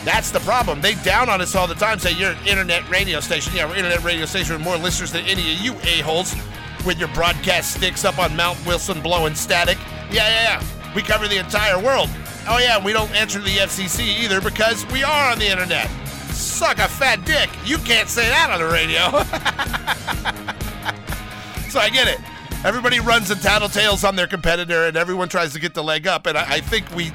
[0.06, 0.82] That's the problem.
[0.82, 3.54] They down on us all the time, say you're an internet radio station.
[3.56, 6.36] Yeah, we're an internet radio station with more listeners than any of you a-holes
[6.84, 9.78] with your broadcast sticks up on Mount Wilson blowing static.
[10.10, 10.64] Yeah, yeah, yeah.
[10.96, 12.10] We cover the entire world.
[12.50, 15.92] Oh yeah, we don't answer the FCC either because we are on the internet.
[16.38, 17.50] Suck a fat dick.
[17.66, 19.10] You can't say that on the radio.
[21.70, 22.20] so I get it.
[22.64, 26.28] Everybody runs and tattletales on their competitor, and everyone tries to get the leg up.
[26.28, 27.12] And I, I think we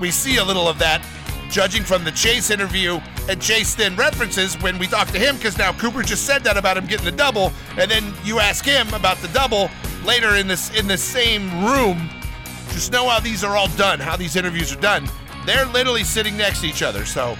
[0.00, 1.04] we see a little of that
[1.50, 5.56] judging from the Chase interview and Chase then references when we talk to him, because
[5.56, 8.92] now Cooper just said that about him getting the double, and then you ask him
[8.92, 9.70] about the double
[10.04, 12.10] later in this in the same room.
[12.70, 15.08] Just know how these are all done, how these interviews are done.
[15.46, 17.36] They're literally sitting next to each other, so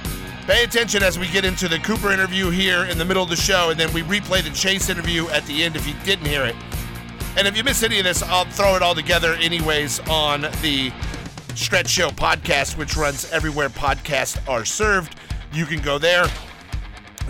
[0.49, 3.37] pay attention as we get into the Cooper interview here in the middle of the
[3.37, 6.43] show, and then we replay the Chase interview at the end if you didn't hear
[6.47, 6.57] it.
[7.37, 10.91] And if you miss any of this, I'll throw it all together anyways on the
[11.55, 15.17] Stretch Show podcast, which runs everywhere podcasts are served.
[15.53, 16.25] You can go there.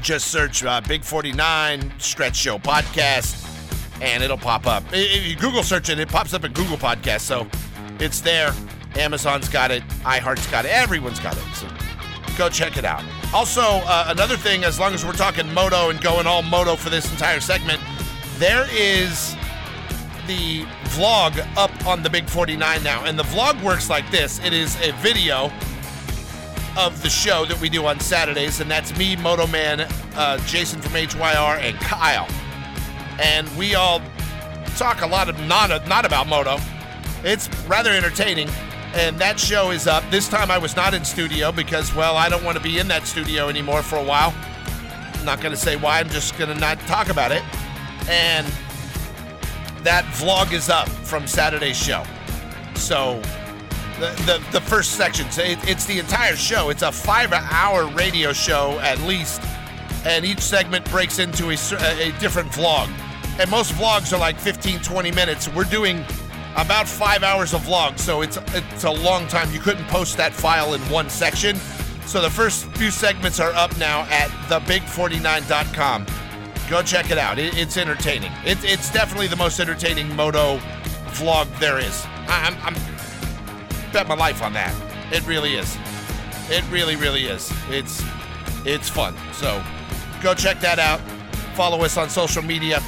[0.00, 3.44] Just search uh, Big 49 Stretch Show podcast,
[4.00, 4.84] and it'll pop up.
[4.92, 7.48] If you Google search it, it pops up in Google Podcast, so
[7.98, 8.54] it's there.
[8.94, 11.42] Amazon's got it, iHeart's got it, everyone's got it.
[11.54, 11.66] So
[12.36, 13.02] go check it out.
[13.32, 16.90] Also, uh, another thing, as long as we're talking moto and going all moto for
[16.90, 17.80] this entire segment,
[18.38, 19.34] there is
[20.26, 23.04] the vlog up on the Big 49 now.
[23.04, 25.50] And the vlog works like this it is a video
[26.76, 29.80] of the show that we do on Saturdays, and that's me, Moto Man,
[30.14, 32.28] uh, Jason from HYR, and Kyle.
[33.18, 34.00] And we all
[34.76, 36.58] talk a lot of not, not about moto.
[37.24, 38.48] It's rather entertaining.
[38.94, 40.02] And that show is up.
[40.10, 42.88] This time I was not in studio because, well, I don't want to be in
[42.88, 44.34] that studio anymore for a while.
[45.14, 47.42] I'm not going to say why, I'm just going to not talk about it.
[48.08, 48.46] And
[49.82, 52.02] that vlog is up from Saturday's show.
[52.74, 53.20] So
[53.98, 56.70] the, the, the first section, it, it's the entire show.
[56.70, 59.42] It's a five hour radio show at least,
[60.04, 62.88] and each segment breaks into a, a different vlog.
[63.38, 65.48] And most vlogs are like 15, 20 minutes.
[65.48, 66.04] We're doing
[66.58, 69.50] about five hours of vlog, so it's it's a long time.
[69.52, 71.56] You couldn't post that file in one section.
[72.06, 76.06] So the first few segments are up now at thebig49.com.
[76.68, 77.38] Go check it out.
[77.38, 78.32] It, it's entertaining.
[78.44, 80.58] It, it's definitely the most entertaining moto
[81.12, 82.04] vlog there is.
[82.26, 84.74] I, I'm, I'm bet my life on that.
[85.12, 85.76] It really is.
[86.50, 87.52] It really, really is.
[87.68, 88.02] It's
[88.64, 89.14] it's fun.
[89.32, 89.62] So
[90.22, 91.00] go check that out.
[91.54, 92.82] Follow us on social media.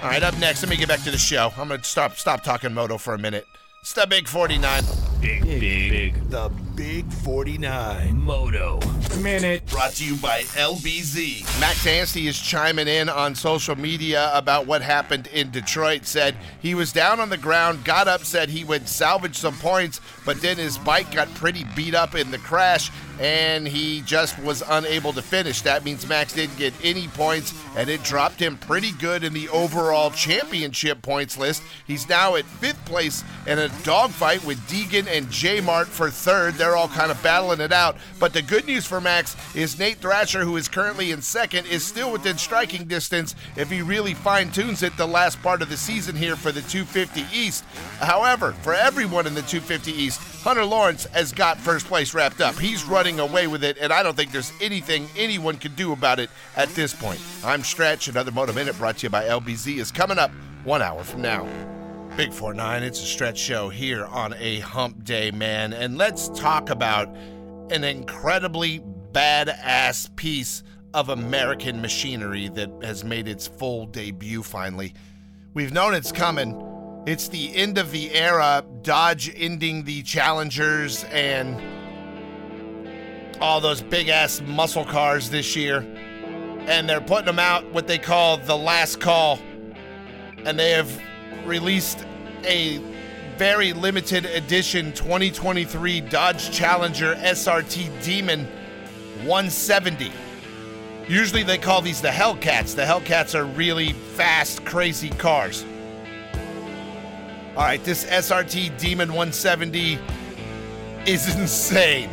[0.00, 1.52] All right, up next, let me get back to the show.
[1.56, 3.46] I'm gonna stop stop talking moto for a minute.
[3.80, 4.84] It's the Big 49.
[5.20, 6.30] Big, big, big.
[6.30, 8.22] The Big 49.
[8.22, 8.78] Moto.
[9.20, 9.66] Minute.
[9.66, 11.42] Brought to you by LBZ.
[11.58, 16.06] Max Anstie is chiming in on social media about what happened in Detroit.
[16.06, 20.00] Said he was down on the ground, got up, said he would salvage some points,
[20.24, 24.62] but then his bike got pretty beat up in the crash and he just was
[24.68, 25.62] unable to finish.
[25.62, 29.48] That means Max didn't get any points, and it dropped him pretty good in the
[29.48, 31.62] overall championship points list.
[31.86, 36.54] He's now at fifth place in a dogfight with Deegan and J Mart for third.
[36.54, 37.96] They're all kind of battling it out.
[38.18, 41.84] But the good news for Max is Nate Thrasher, who is currently in second, is
[41.84, 45.76] still within striking distance if he really fine tunes it the last part of the
[45.76, 47.64] season here for the 250 East.
[48.00, 52.58] However, for everyone in the 250 East, Hunter Lawrence has got first place wrapped up.
[52.58, 56.18] He's running away with it, and I don't think there's anything anyone can do about
[56.20, 57.20] it at this point.
[57.44, 58.08] I'm Stretch.
[58.08, 60.30] Another Moto Minute brought to you by LBZ is coming up
[60.64, 61.77] one hour from now.
[62.18, 65.72] Big 4 9, it's a stretch show here on a hump day, man.
[65.72, 67.16] And let's talk about
[67.70, 68.80] an incredibly
[69.12, 74.94] badass piece of American machinery that has made its full debut finally.
[75.54, 76.60] We've known it's coming.
[77.06, 81.56] It's the end of the era, Dodge ending the Challengers and
[83.40, 85.86] all those big ass muscle cars this year.
[86.66, 89.38] And they're putting them out what they call the last call.
[90.44, 91.00] And they have
[91.48, 92.04] released
[92.44, 92.78] a
[93.36, 98.44] very limited edition 2023 Dodge Challenger SRT Demon
[99.24, 100.12] 170.
[101.08, 102.74] Usually they call these the Hellcats.
[102.74, 105.64] The Hellcats are really fast, crazy cars.
[107.56, 109.98] All right, this SRT Demon 170
[111.06, 112.10] is insane.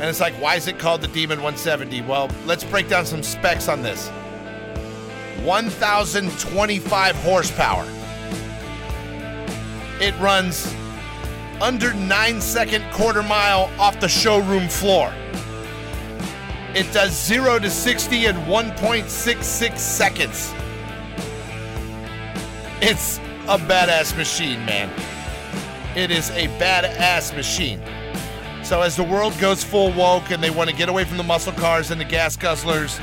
[0.00, 2.02] And it's like, why is it called the Demon 170?
[2.02, 4.08] Well, let's break down some specs on this
[5.44, 7.86] 1,025 horsepower.
[10.04, 10.70] It runs
[11.62, 15.10] under 9 second quarter mile off the showroom floor.
[16.74, 20.52] It does 0 to 60 in 1.66 seconds.
[22.82, 23.16] It's
[23.48, 24.90] a badass machine, man.
[25.96, 27.80] It is a badass machine.
[28.62, 31.22] So as the world goes full woke and they want to get away from the
[31.22, 33.00] muscle cars and the gas guzzlers,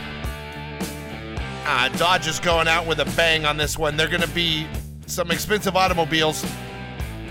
[1.66, 3.98] uh, Dodge is going out with a bang on this one.
[3.98, 4.68] They're going to be
[5.08, 6.46] some expensive automobiles,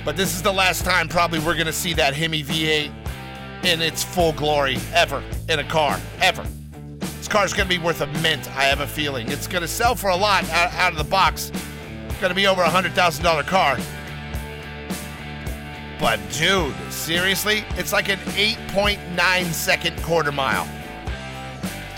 [0.05, 2.91] but this is the last time probably we're going to see that Hemi V8
[3.65, 6.45] in its full glory ever in a car, ever.
[6.99, 9.31] This car's going to be worth a mint, I have a feeling.
[9.31, 11.53] It's going to sell for a lot out, out of the box.
[12.09, 13.79] It's going to be over a $100,000 car.
[15.99, 17.63] But dude, seriously?
[17.77, 20.67] It's like an 8.9 second quarter mile.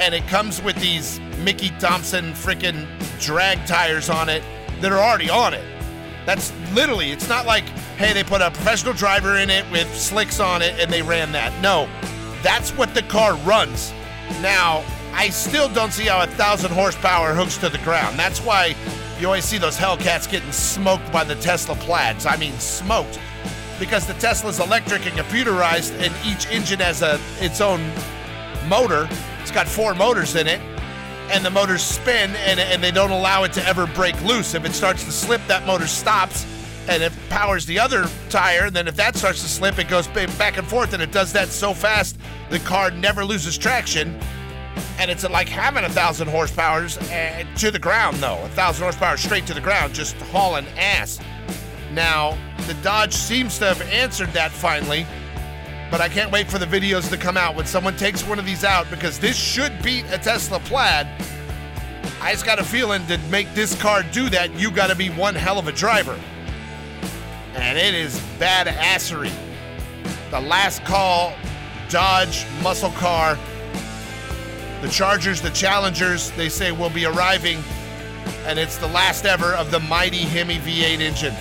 [0.01, 2.89] And it comes with these Mickey Thompson freaking
[3.21, 4.43] drag tires on it
[4.81, 5.72] that are already on it.
[6.25, 7.65] That's literally, it's not like,
[7.99, 11.33] hey, they put a professional driver in it with slicks on it and they ran
[11.33, 11.53] that.
[11.63, 11.89] No,
[12.43, 13.93] that's what the car runs.
[14.41, 18.19] Now, I still don't see how a thousand horsepower hooks to the ground.
[18.19, 18.75] That's why
[19.21, 22.27] you always see those Hellcats getting smoked by the Tesla plaids.
[22.27, 23.21] I mean, smoked
[23.79, 27.81] because the Tesla's electric and computerized, and each engine has a its own
[28.69, 29.09] motor.
[29.41, 30.61] It's got four motors in it,
[31.31, 34.55] and the motors spin, and, and they don't allow it to ever break loose.
[34.55, 36.47] If it starts to slip, that motor stops,
[36.89, 38.71] and it powers the other tire.
[38.71, 41.49] Then if that starts to slip, it goes back and forth, and it does that
[41.49, 42.19] so fast
[42.51, 44.19] the car never loses traction.
[44.99, 48.43] And it's like having a thousand horsepower uh, to the ground, though.
[48.45, 51.19] A thousand horsepower straight to the ground, just hauling ass.
[51.93, 55.07] Now, the Dodge seems to have answered that finally,
[55.93, 58.47] but I can't wait for the videos to come out when someone takes one of
[58.47, 61.07] these out because this should beat a Tesla Plaid.
[62.23, 65.11] I just got a feeling to make this car do that, you got to be
[65.11, 66.19] one hell of a driver.
[67.55, 69.31] And it is badassery.
[70.31, 71.35] The last call
[71.91, 73.39] Dodge muscle car.
[74.81, 77.63] The Chargers, the Challengers, they say will be arriving,
[78.47, 81.35] and it's the last ever of the mighty Hemi V8 engine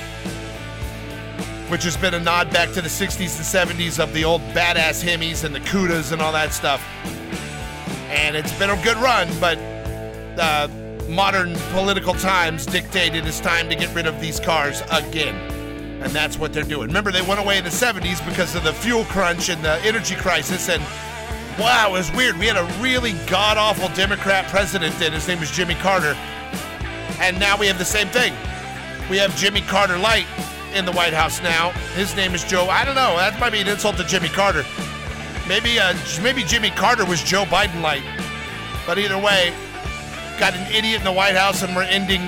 [1.71, 5.01] which has been a nod back to the 60s and 70s of the old badass
[5.01, 6.85] Hemis and the Cudas and all that stuff.
[8.09, 9.57] And it's been a good run, but
[10.37, 10.67] uh,
[11.07, 15.33] modern political times dictated it's time to get rid of these cars again.
[16.03, 16.87] And that's what they're doing.
[16.87, 20.15] Remember, they went away in the 70s because of the fuel crunch and the energy
[20.15, 20.67] crisis.
[20.67, 20.83] And
[21.57, 22.37] wow, it was weird.
[22.37, 25.13] We had a really god awful Democrat president then.
[25.13, 26.17] His name was Jimmy Carter.
[27.21, 28.33] And now we have the same thing.
[29.09, 30.27] We have Jimmy Carter Light
[30.73, 31.71] in the White House now.
[31.95, 32.67] His name is Joe.
[32.67, 33.15] I don't know.
[33.17, 34.65] That might be an insult to Jimmy Carter.
[35.47, 38.03] Maybe uh, maybe Jimmy Carter was Joe Biden light.
[38.85, 39.53] But either way,
[40.39, 42.21] got an idiot in the White House, and we're ending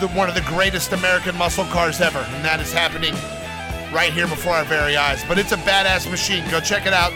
[0.00, 3.14] the, one of the greatest American muscle cars ever, and that is happening
[3.92, 5.24] right here before our very eyes.
[5.26, 6.48] But it's a badass machine.
[6.50, 7.12] Go check it out.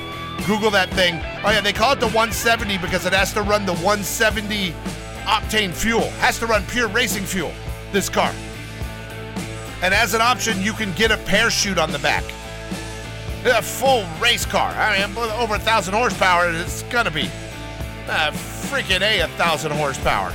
[0.47, 1.15] Google that thing.
[1.45, 4.73] Oh yeah, they call it the 170 because it has to run the 170
[5.25, 6.11] octane fuel.
[6.21, 7.53] Has to run pure racing fuel.
[7.93, 8.33] This car.
[9.85, 12.25] And as an option, you can get a parachute on the back.
[13.45, 14.71] A full race car.
[14.71, 17.31] I mean, over a thousand horsepower, it's gonna be
[18.09, 20.33] uh, freaking a, a thousand horsepower.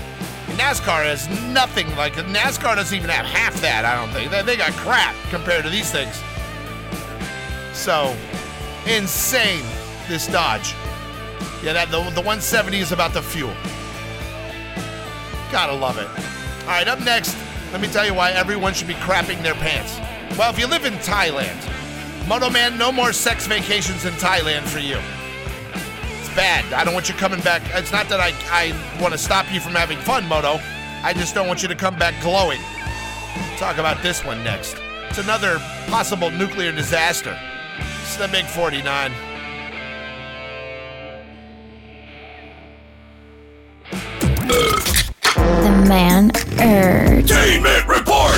[0.50, 3.86] NASCAR has nothing like NASCAR doesn't even have half that.
[3.86, 6.22] I don't think they, they got crap compared to these things.
[7.74, 8.16] So
[8.86, 9.66] insane,
[10.08, 10.76] this Dodge.
[11.64, 13.56] Yeah, that the, the 170 is about the fuel.
[15.52, 16.08] Gotta love it.
[16.66, 17.36] All right, up next,
[17.72, 20.00] let me tell you why everyone should be crapping their pants.
[20.38, 21.58] Well, if you live in Thailand,
[22.28, 24.98] Moto Man, no more sex vacations in Thailand for you.
[26.20, 26.72] It's bad.
[26.74, 27.62] I don't want you coming back.
[27.74, 30.60] It's not that I, I want to stop you from having fun, Moto.
[31.04, 32.60] I just don't want you to come back glowing.
[33.58, 34.76] Talk about this one next.
[35.10, 37.38] It's another possible nuclear disaster.
[38.02, 39.12] It's the Big 49.
[45.64, 47.32] The man urge.
[47.88, 48.36] report.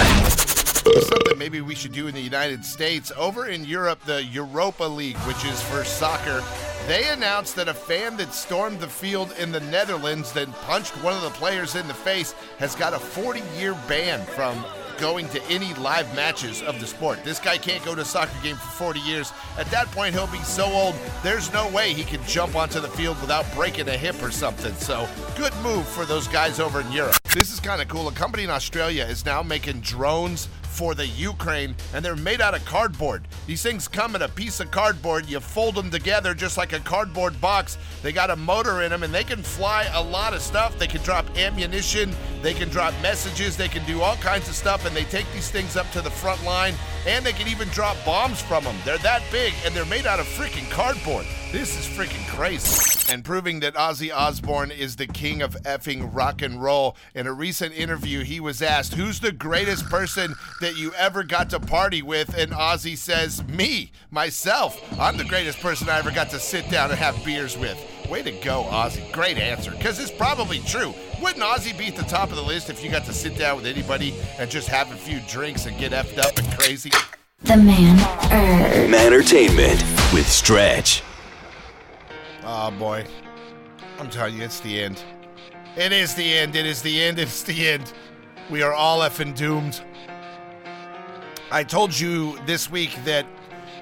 [0.84, 3.12] Something maybe we should do in the United States.
[3.16, 6.44] Over in Europe, the Europa League, which is for soccer,
[6.88, 11.14] they announced that a fan that stormed the field in the Netherlands, then punched one
[11.14, 14.64] of the players in the face, has got a 40 year ban from
[15.02, 17.24] going to any live matches of the sport.
[17.24, 19.34] This guy can't go to a soccer game for 40 years.
[19.58, 22.88] At that point, he'll be so old, there's no way he can jump onto the
[22.88, 24.76] field without breaking a hip or something.
[24.76, 27.16] So, good move for those guys over in Europe.
[27.34, 28.08] This is kind of cool.
[28.10, 32.56] A company in Australia is now making drones for the Ukraine, and they're made out
[32.56, 33.28] of cardboard.
[33.46, 35.30] These things come in a piece of cardboard.
[35.30, 37.78] You fold them together just like a cardboard box.
[38.02, 40.80] They got a motor in them, and they can fly a lot of stuff.
[40.80, 44.86] They can drop ammunition, they can drop messages, they can do all kinds of stuff,
[44.86, 46.74] and they take these things up to the front line,
[47.06, 48.76] and they can even drop bombs from them.
[48.86, 51.26] They're that big, and they're made out of freaking cardboard.
[51.52, 53.12] This is freaking crazy.
[53.12, 56.96] And proving that Ozzy Osbourne is the king of effing rock and roll.
[57.14, 61.50] In a recent interview, he was asked, Who's the greatest person that you ever got
[61.50, 62.38] to party with?
[62.38, 64.82] And Ozzy says, Me, myself.
[64.98, 67.78] I'm the greatest person I ever got to sit down and have beers with.
[68.10, 69.12] Way to go, Ozzy.
[69.12, 70.94] Great answer, because it's probably true.
[71.22, 73.58] Wouldn't Ozzy be at the top of the list if you got to sit down
[73.58, 76.92] with anybody and just have a few drinks and get effed up and crazy?
[77.42, 78.00] The man
[78.32, 78.94] urge.
[78.94, 79.84] Entertainment
[80.14, 81.04] with Stretch.
[82.54, 83.06] Oh boy.
[83.98, 85.02] I'm telling you, it's the end.
[85.78, 86.58] It is the end.
[86.58, 87.18] It is the end.
[87.18, 87.94] It's the end.
[88.50, 89.82] We are all effing doomed.
[91.50, 93.26] I told you this week that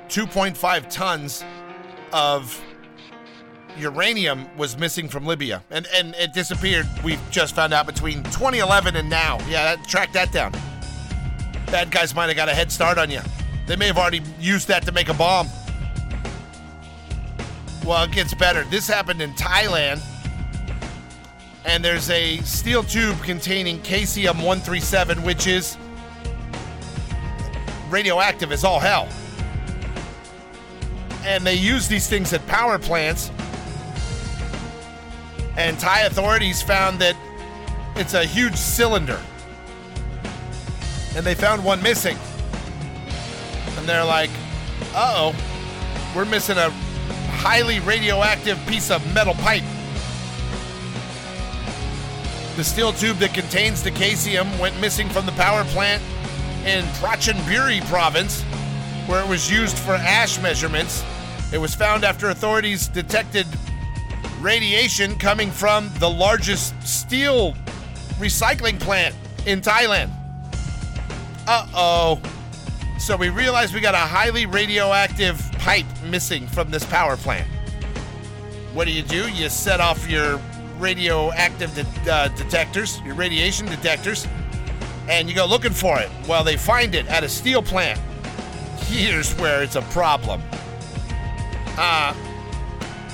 [0.09, 1.43] 2.5 tons
[2.13, 2.61] of
[3.75, 6.87] uranium was missing from Libya and, and it disappeared.
[7.03, 9.39] We've just found out between 2011 and now.
[9.49, 10.51] Yeah, that, track that down.
[11.71, 13.21] Bad guys might have got a head start on you.
[13.65, 15.47] They may have already used that to make a bomb.
[17.89, 18.65] Well, it gets better.
[18.65, 19.99] This happened in Thailand.
[21.65, 25.75] And there's a steel tube containing caesium 137, which is
[27.89, 29.09] radioactive as all hell.
[31.25, 33.31] And they use these things at power plants.
[35.57, 37.15] And Thai authorities found that
[37.95, 39.19] it's a huge cylinder.
[41.15, 42.19] And they found one missing.
[43.77, 44.29] And they're like,
[44.93, 46.71] uh oh, we're missing a
[47.39, 49.63] highly radioactive piece of metal pipe.
[52.57, 56.03] The steel tube that contains the caesium went missing from the power plant
[56.65, 58.41] in Prachinburi province,
[59.07, 61.01] where it was used for ash measurements.
[61.53, 63.47] It was found after authorities detected
[64.41, 67.53] radiation coming from the largest steel
[68.19, 70.11] recycling plant in Thailand.
[71.47, 72.21] Uh oh.
[72.99, 77.47] So we realized we got a highly radioactive pipe missing from this power plant.
[78.73, 79.29] What do you do?
[79.29, 80.39] You set off your
[80.79, 84.27] radioactive de- uh, detectors, your radiation detectors,
[85.07, 86.09] and you go looking for it.
[86.27, 87.99] Well, they find it at a steel plant.
[88.85, 90.41] Here's where it's a problem.
[91.77, 92.13] Uh,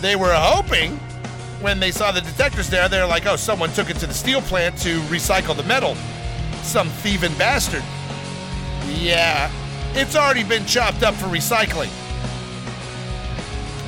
[0.02, 0.98] they were hoping
[1.62, 4.42] when they saw the detectors there, they're like, oh, someone took it to the steel
[4.42, 5.96] plant to recycle the metal.
[6.62, 7.84] Some thieving bastard.
[9.00, 9.52] Yeah,
[9.94, 11.90] it's already been chopped up for recycling.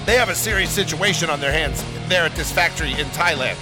[0.07, 3.57] They have a serious situation on their hands there at this factory in Thailand.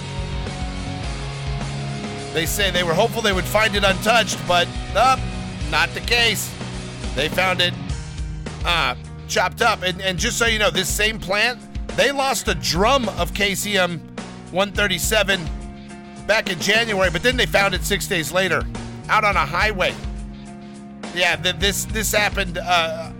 [2.32, 5.18] They say they were hopeful they would find it untouched, but uh,
[5.72, 6.54] not the case.
[7.16, 7.74] They found it
[8.64, 8.94] uh,
[9.26, 9.82] chopped up.
[9.82, 11.58] And, and just so you know, this same plant,
[11.96, 13.98] they lost a drum of caesium
[14.52, 15.44] 137
[16.28, 18.62] back in January, but then they found it six days later
[19.08, 19.92] out on a highway.
[21.12, 23.10] Yeah, th- this this happened uh,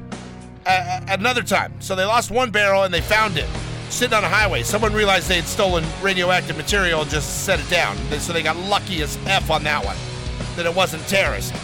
[0.66, 1.72] uh, another time.
[1.81, 3.48] So they lost one barrel and they found it
[3.88, 4.62] sitting on a highway.
[4.62, 7.96] Someone realized they had stolen radioactive material and just set it down.
[8.18, 9.96] So they got lucky as F on that one,
[10.57, 11.55] that it wasn't terrorist.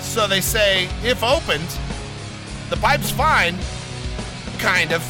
[0.00, 1.68] So they say, if opened,
[2.68, 3.56] the pipe's fine,
[4.58, 5.02] kind of,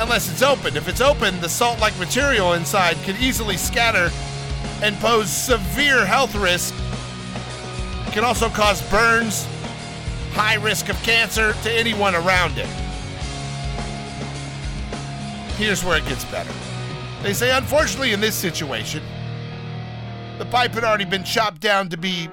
[0.00, 0.76] unless it's open.
[0.76, 4.10] If it's open, the salt like material inside could easily scatter
[4.82, 6.74] and pose severe health risk.
[8.10, 9.46] It can also cause burns,
[10.32, 12.66] high risk of cancer to anyone around it.
[15.56, 16.50] Here's where it gets better.
[17.22, 19.04] They say, unfortunately, in this situation,
[20.38, 22.28] the pipe had already been chopped down to be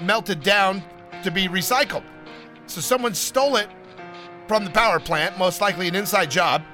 [0.00, 0.82] melted down
[1.22, 2.02] to be recycled.
[2.66, 3.68] So someone stole it
[4.48, 6.64] from the power plant, most likely an inside job.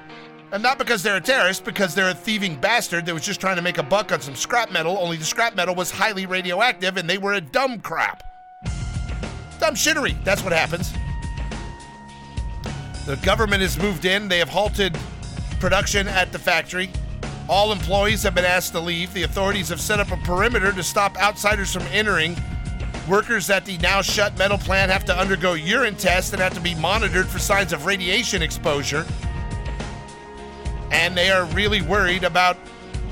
[0.53, 3.57] And not because they're a terrorist, because they're a thieving bastard that was just trying
[3.57, 6.97] to make a buck on some scrap metal, only the scrap metal was highly radioactive
[6.97, 8.23] and they were a dumb crap.
[9.59, 10.23] Dumb shittery.
[10.23, 10.93] That's what happens.
[13.07, 14.29] The government has moved in.
[14.29, 14.97] They have halted
[15.59, 16.91] production at the factory.
[17.49, 19.13] All employees have been asked to leave.
[19.15, 22.37] The authorities have set up a perimeter to stop outsiders from entering.
[23.09, 26.61] Workers at the now shut metal plant have to undergo urine tests and have to
[26.61, 29.07] be monitored for signs of radiation exposure.
[30.91, 32.57] And they are really worried about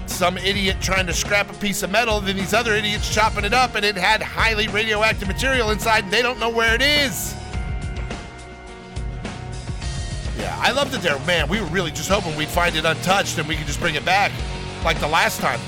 [0.06, 3.52] some idiot trying to scrap a piece of metal, then these other idiots chopping it
[3.52, 7.34] up, and it had highly radioactive material inside, and they don't know where it is.
[10.38, 11.18] Yeah, I loved it there.
[11.20, 13.94] Man, we were really just hoping we'd find it untouched and we could just bring
[13.94, 14.32] it back
[14.84, 15.60] like the last time.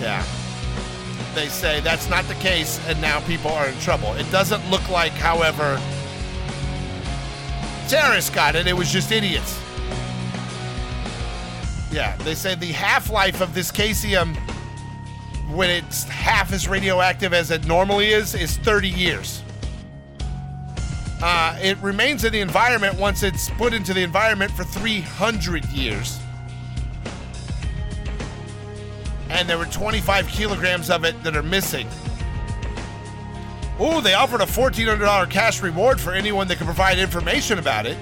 [0.00, 0.24] Yeah.
[1.34, 4.14] They say that's not the case, and now people are in trouble.
[4.14, 5.80] It doesn't look like, however,
[7.88, 8.66] terrorists got it.
[8.66, 9.58] It was just idiots.
[11.90, 14.36] Yeah, they say the half life of this caesium,
[15.50, 19.42] when it's half as radioactive as it normally is, is 30 years.
[21.22, 26.18] Uh, it remains in the environment once it's put into the environment for 300 years.
[29.30, 31.88] And there were 25 kilograms of it that are missing.
[33.80, 37.96] Ooh, they offered a $1,400 cash reward for anyone that could provide information about it.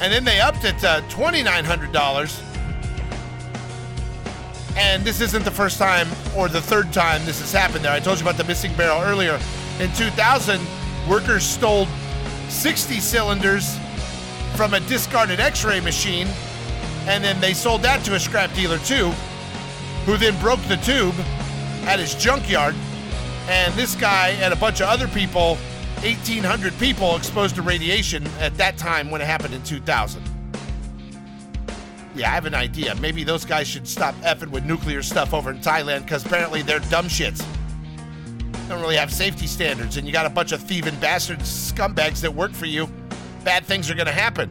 [0.00, 2.42] And then they upped it to $2,900.
[4.76, 6.06] And this isn't the first time
[6.36, 7.92] or the third time this has happened there.
[7.92, 9.38] I told you about the missing barrel earlier.
[9.80, 10.60] In 2000,
[11.08, 11.88] workers stole
[12.48, 13.76] 60 cylinders
[14.54, 16.28] from a discarded x ray machine,
[17.06, 19.10] and then they sold that to a scrap dealer too,
[20.06, 21.14] who then broke the tube
[21.86, 22.74] at his junkyard.
[23.48, 25.56] And this guy and a bunch of other people,
[26.02, 30.22] 1,800 people exposed to radiation at that time when it happened in 2000.
[32.14, 32.94] Yeah, I have an idea.
[32.96, 36.80] Maybe those guys should stop effing with nuclear stuff over in Thailand because apparently they're
[36.80, 37.44] dumb shits
[38.70, 42.32] don't really have safety standards, and you got a bunch of thieving bastards, scumbags that
[42.32, 42.88] work for you,
[43.42, 44.48] bad things are going to happen.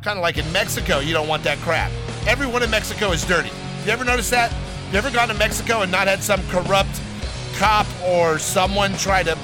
[0.00, 1.90] Kind of like in Mexico, you don't want that crap.
[2.26, 3.50] Everyone in Mexico is dirty.
[3.84, 4.54] You ever notice that?
[4.90, 7.00] You ever gone to Mexico and not had some corrupt
[7.54, 9.38] cop or someone try to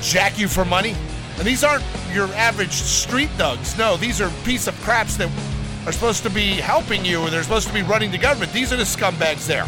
[0.00, 0.96] jack you for money?
[1.36, 1.84] And these aren't
[2.14, 3.76] your average street thugs.
[3.76, 5.30] No, these are piece of craps that
[5.86, 8.50] are supposed to be helping you or they're supposed to be running the government.
[8.54, 9.66] These are the scumbags there.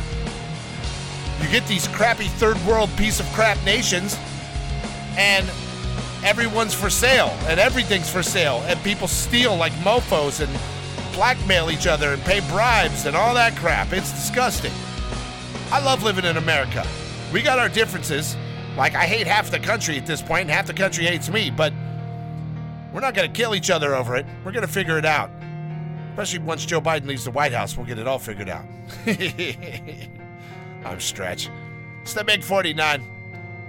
[1.42, 4.16] You get these crappy third world piece of crap nations,
[5.18, 5.46] and
[6.24, 10.50] everyone's for sale, and everything's for sale, and people steal like mofos and
[11.20, 13.92] blackmail each other and pay bribes and all that crap.
[13.92, 14.72] It's disgusting.
[15.70, 16.82] I love living in America.
[17.30, 18.38] We got our differences.
[18.74, 21.50] Like, I hate half the country at this point, and half the country hates me,
[21.50, 21.74] but
[22.90, 24.24] we're not going to kill each other over it.
[24.46, 25.30] We're going to figure it out.
[26.12, 28.64] Especially once Joe Biden leaves the White House, we'll get it all figured out.
[30.86, 31.50] I'm Stretch.
[32.00, 33.04] It's the Big 49.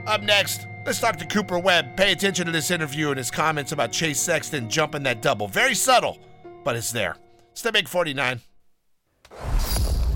[0.08, 1.98] Up next, let's talk to Cooper Webb.
[1.98, 5.50] Pay attention to this interview and his comments about Chase Sexton jumping that double.
[5.50, 6.18] Very subtle,
[6.64, 7.18] but it's there.
[7.52, 8.40] It's the Big 49.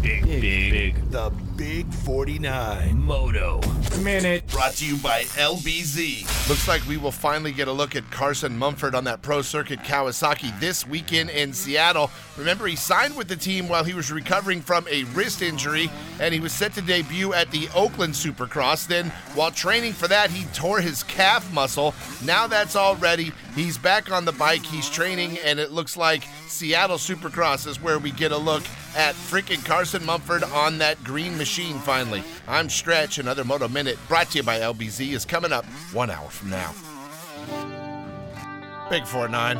[0.06, 1.10] Big, big, big.
[1.10, 3.60] The Big 49 Moto
[4.03, 4.45] Minute.
[4.45, 6.47] Brought to you by LBZ.
[6.47, 9.80] Looks like we will finally get a look at Carson Mumford on that pro circuit
[9.80, 12.12] Kawasaki this weekend in Seattle.
[12.38, 15.89] Remember, he signed with the team while he was recovering from a wrist injury,
[16.20, 18.86] and he was set to debut at the Oakland Supercross.
[18.86, 21.95] Then, while training for that, he tore his calf muscle.
[22.24, 23.32] Now that's all ready.
[23.56, 27.97] He's back on the bike, he's training, and it looks like Seattle Supercross is where
[27.97, 28.62] we get a look
[28.96, 32.24] at freaking Carson Mumford on that green machine finally.
[32.48, 33.18] I'm Stretch.
[33.18, 36.74] Another Moto Minute brought to you by LBZ is coming up one hour from now.
[38.89, 39.58] Big 4 9.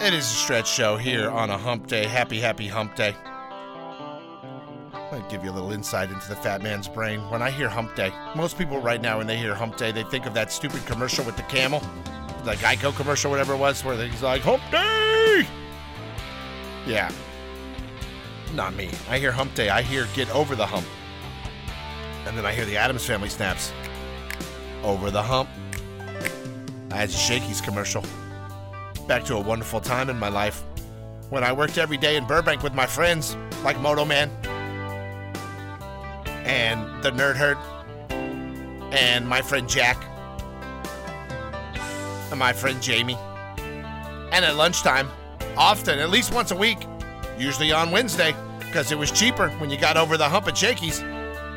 [0.00, 2.06] It is a Stretch show here on a hump day.
[2.06, 3.16] Happy, happy hump day.
[4.92, 7.20] I'll give you a little insight into the fat man's brain.
[7.30, 10.04] When I hear hump day, most people right now, when they hear hump day, they
[10.04, 11.80] think of that stupid commercial with the camel,
[12.44, 15.46] the Geico commercial, whatever it was, where he's like, hump day!
[16.86, 17.10] Yeah,
[18.52, 18.90] not me.
[19.08, 19.68] I hear hump day.
[19.68, 20.86] I hear get over the hump.
[22.26, 23.72] And then I hear the Addams Family snaps.
[24.82, 25.48] Over the hump.
[26.88, 28.04] That's a Shakey's commercial.
[29.06, 30.62] Back to a wonderful time in my life
[31.30, 34.30] when I worked every day in Burbank with my friends like Moto Man
[36.44, 37.58] and the Nerd Herd
[38.92, 40.02] and my friend Jack
[42.30, 43.18] and my friend Jamie.
[44.32, 45.08] And at lunchtime,
[45.56, 46.78] often, at least once a week,
[47.38, 51.00] usually on Wednesday, because it was cheaper when you got over the hump at Shakey's.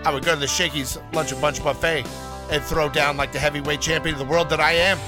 [0.03, 2.05] I would go to the Shakey's Lunch and Bunch Buffet
[2.49, 4.99] and throw down like the heavyweight champion of the world that I am.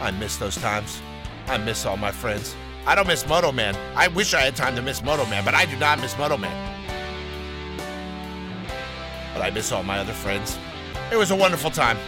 [0.00, 1.00] I miss those times.
[1.46, 2.54] I miss all my friends.
[2.86, 3.76] I don't miss Moto Man.
[3.96, 6.36] I wish I had time to miss Moto Man, but I do not miss Moto
[6.36, 6.74] Man.
[9.34, 10.58] But I miss all my other friends.
[11.12, 11.98] It was a wonderful time.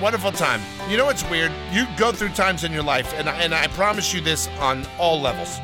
[0.00, 0.60] Wonderful time.
[0.88, 1.52] You know what's weird?
[1.70, 5.20] You go through times in your life, and, and I promise you this on all
[5.20, 5.58] levels.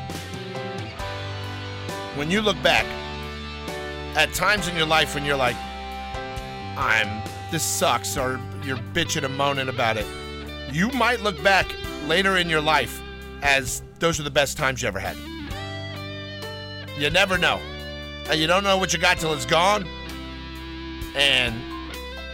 [2.19, 2.85] When you look back
[4.17, 5.55] at times in your life when you're like,
[6.75, 10.05] I'm, this sucks, or you're bitching and moaning about it,
[10.69, 11.73] you might look back
[12.07, 13.01] later in your life
[13.41, 15.15] as those are the best times you ever had.
[16.99, 17.57] You never know.
[18.29, 19.87] And you don't know what you got till it's gone.
[21.15, 21.55] And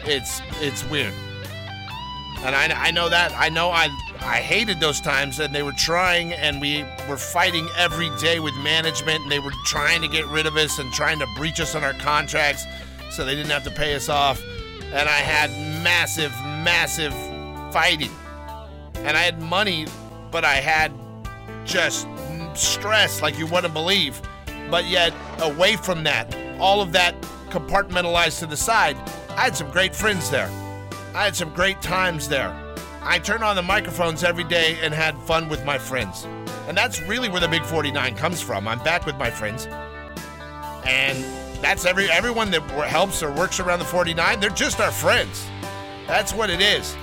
[0.04, 1.14] it's it's weird.
[2.40, 3.34] And I, I know that.
[3.38, 3.90] I know I
[4.22, 8.55] I hated those times and they were trying and we were fighting every day with
[8.55, 11.76] management and they were trying to get rid of us and trying to breach us
[11.76, 12.66] on our contracts
[13.11, 14.41] so they didn't have to pay us off.
[14.93, 15.49] And I had
[15.84, 16.32] massive,
[16.63, 17.13] massive
[17.72, 18.11] fighting.
[18.95, 19.86] And I had money,
[20.32, 20.91] but I had
[21.66, 22.07] just
[22.53, 24.22] stress like you wouldn't believe.
[24.72, 28.97] But yet, away from that, all of that compartmentalized to the side,
[29.30, 30.49] I had some great friends there.
[31.13, 32.64] I had some great times there.
[33.08, 36.26] I turn on the microphones every day and had fun with my friends.
[36.68, 38.68] And that's really where the Big 49 comes from.
[38.68, 39.68] I'm back with my friends.
[40.88, 41.24] And
[41.64, 45.45] that's every everyone that helps or works around the 49, they're just our friends.
[46.08, 46.97] That's what it is.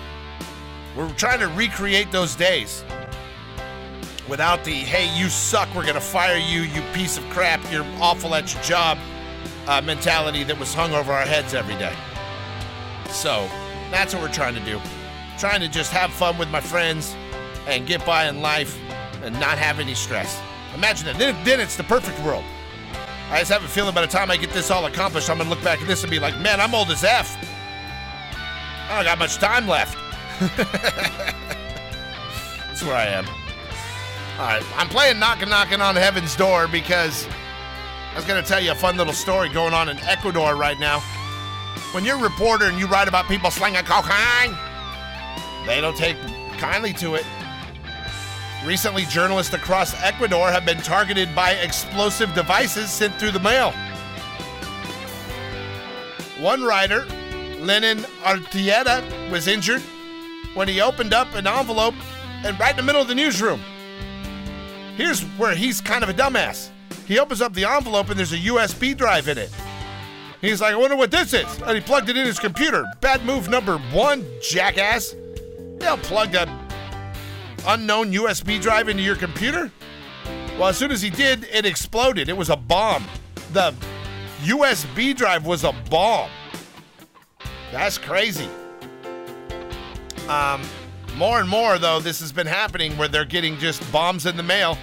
[0.96, 2.84] We're trying to recreate those days
[4.28, 7.86] without the hey, you suck, we're going to fire you, you piece of crap, you're
[8.00, 8.98] awful at your job
[9.68, 11.94] uh, mentality that was hung over our heads every day.
[13.08, 13.48] So
[13.92, 14.80] that's what we're trying to do.
[15.38, 17.16] Trying to just have fun with my friends
[17.66, 18.78] and get by in life
[19.22, 20.40] and not have any stress.
[20.74, 21.18] Imagine that.
[21.18, 22.44] Then, then it's the perfect world.
[23.30, 25.48] I just have a feeling by the time I get this all accomplished, I'm going
[25.48, 27.36] to look back at this and be like, man, I'm old as F.
[28.90, 29.96] I don't got much time left.
[32.66, 33.26] That's where I am.
[34.38, 37.26] All right, I'm playing Knocking Knocking on Heaven's Door because
[38.12, 40.78] I was going to tell you a fun little story going on in Ecuador right
[40.78, 41.00] now.
[41.92, 44.56] When you're a reporter and you write about people slinging cocaine,
[45.66, 46.16] they don't take
[46.58, 47.24] kindly to it.
[48.64, 53.72] Recently, journalists across Ecuador have been targeted by explosive devices sent through the mail.
[56.40, 57.04] One writer,
[57.58, 59.82] Lenin Artieda, was injured
[60.54, 61.94] when he opened up an envelope
[62.44, 63.60] and right in the middle of the newsroom.
[64.96, 66.70] Here's where he's kind of a dumbass.
[67.06, 69.50] He opens up the envelope and there's a USB drive in it.
[70.40, 71.62] He's like, I wonder what this is.
[71.62, 72.84] And he plugged it in his computer.
[73.00, 75.14] Bad move number one, jackass.
[75.82, 76.46] They'll plug a
[77.66, 79.70] unknown USB drive into your computer?
[80.58, 82.28] Well, as soon as he did, it exploded.
[82.28, 83.04] It was a bomb.
[83.52, 83.74] The
[84.42, 86.30] USB drive was a bomb.
[87.72, 88.48] That's crazy.
[90.28, 90.62] Um,
[91.16, 94.42] more and more, though, this has been happening where they're getting just bombs in the
[94.42, 94.78] mail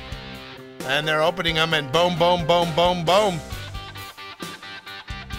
[0.85, 3.39] and they're opening them and boom, boom, boom, boom, boom.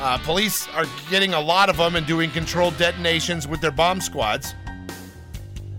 [0.01, 4.01] Uh, police are getting a lot of them and doing controlled detonations with their bomb
[4.01, 4.55] squads.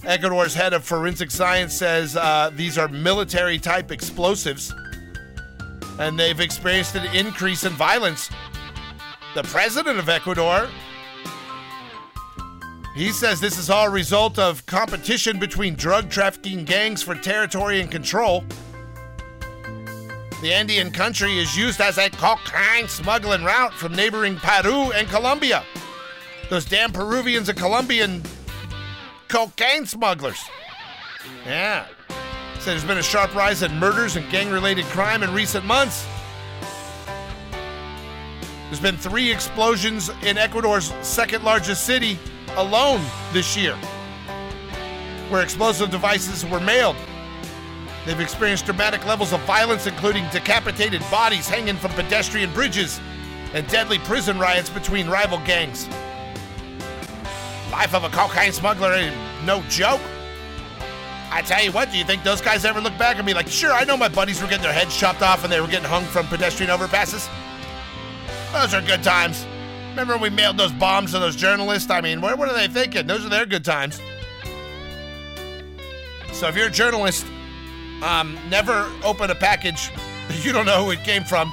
[0.06, 4.74] Ecuador's head of forensic science says uh, these are military type explosives
[6.00, 8.30] and they've experienced an increase in violence.
[9.36, 10.68] The president of Ecuador
[12.96, 17.80] he says this is all a result of competition between drug trafficking gangs for territory
[17.80, 18.44] and control.
[20.42, 25.64] The Andean country is used as a cocaine smuggling route from neighboring Peru and Colombia.
[26.50, 28.24] Those damn Peruvians and Colombian
[29.32, 30.44] cocaine smugglers.
[31.46, 31.86] Yeah.
[32.60, 36.06] Said there's been a sharp rise in murders and gang related crime in recent months.
[38.66, 42.20] There's been three explosions in Ecuador's second largest city
[42.58, 43.02] alone
[43.32, 43.76] this year,
[45.30, 46.98] where explosive devices were mailed.
[48.06, 53.00] They've experienced dramatic levels of violence, including decapitated bodies hanging from pedestrian bridges
[53.54, 55.88] and deadly prison riots between rival gangs.
[57.72, 59.14] Life of a cocaine smuggler is
[59.46, 60.02] no joke.
[61.32, 63.48] I tell you what, do you think those guys ever look back and be like,
[63.48, 65.88] sure, I know my buddies were getting their heads chopped off and they were getting
[65.88, 67.30] hung from pedestrian overpasses?
[68.52, 69.46] Those are good times.
[69.92, 71.90] Remember when we mailed those bombs to those journalists?
[71.90, 73.08] I mean, what, what are they thinking?
[73.08, 74.02] Those are their good times.
[76.34, 77.26] So if you're a journalist,
[78.04, 79.92] um, never open a package
[80.44, 81.52] you don't know who it came from,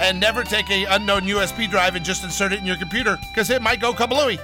[0.00, 3.50] and never take a unknown USB drive and just insert it in your computer because
[3.50, 4.38] it might go kablooey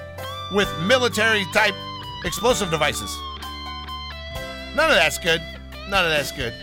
[0.51, 1.75] with military type
[2.25, 3.15] explosive devices.
[4.75, 5.41] None of that's good.
[5.89, 6.53] None of that's good.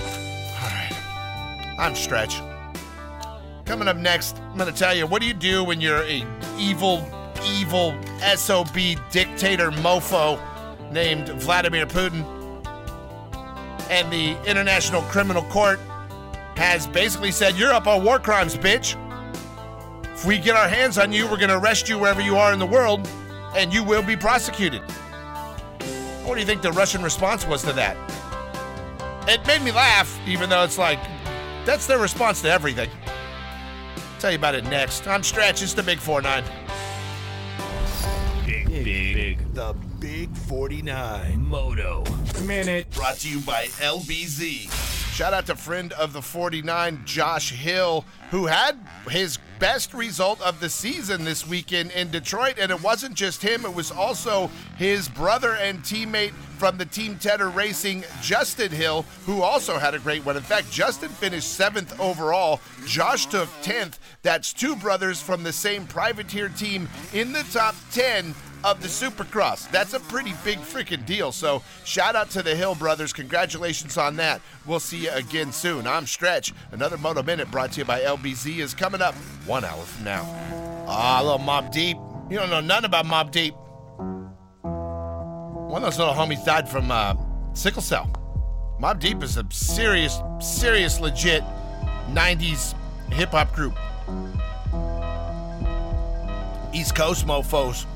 [0.00, 2.40] All right, I'm Stretch.
[3.64, 6.24] Coming up next, I'm going to tell you what do you do when you're a
[6.58, 7.06] evil,
[7.44, 7.94] evil
[8.34, 8.76] SOB
[9.10, 10.40] dictator mofo
[10.92, 12.24] named Vladimir Putin.
[13.90, 15.78] And the International Criminal Court
[16.56, 18.96] has basically said, You're up on war crimes, bitch.
[20.18, 22.52] If we get our hands on you, we're going to arrest you wherever you are
[22.52, 23.08] in the world.
[23.54, 24.82] and you will be prosecuted.
[26.24, 27.96] What do you think the Russian response was to that?
[29.28, 30.98] It made me laugh, even though it's like,
[31.64, 32.90] that's their response to everything.
[34.18, 35.06] Tell you about it next.
[35.06, 35.62] I'm Stretch.
[35.62, 36.44] It's the Big 4 9.
[38.44, 39.54] Big, big, big.
[39.54, 42.04] The Big 49 Moto.
[42.44, 42.90] Minute.
[42.90, 44.97] Brought to you by LBZ.
[45.18, 48.78] Shout out to friend of the 49, Josh Hill, who had
[49.10, 52.54] his best result of the season this weekend in Detroit.
[52.56, 57.16] And it wasn't just him, it was also his brother and teammate from the Team
[57.16, 60.36] Tedder Racing, Justin Hill, who also had a great one.
[60.36, 62.60] In fact, Justin finished seventh overall.
[62.86, 63.98] Josh took 10th.
[64.22, 69.70] That's two brothers from the same privateer team in the top 10 of the Supercross.
[69.70, 71.32] That's a pretty big freaking deal.
[71.32, 73.12] So, shout out to the Hill brothers.
[73.12, 74.40] Congratulations on that.
[74.66, 75.86] We'll see you again soon.
[75.86, 76.52] I'm Stretch.
[76.72, 79.14] Another Moto Minute brought to you by LBZ is coming up
[79.46, 80.24] one hour from now.
[80.86, 81.96] Ah, little Mobb Deep.
[82.30, 83.54] You don't know nothing about Mobb Deep.
[84.62, 87.14] One of those little homies died from uh,
[87.52, 88.10] sickle cell.
[88.80, 91.42] Mobb Deep is a serious, serious, legit
[92.10, 92.74] 90s
[93.12, 93.76] hip hop group.
[96.72, 97.86] East Coast mofos.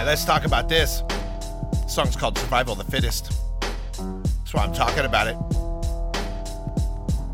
[0.00, 1.02] Right, let's talk about this.
[1.02, 3.38] The song's called Survival of the Fittest.
[3.98, 5.36] That's why I'm talking about it.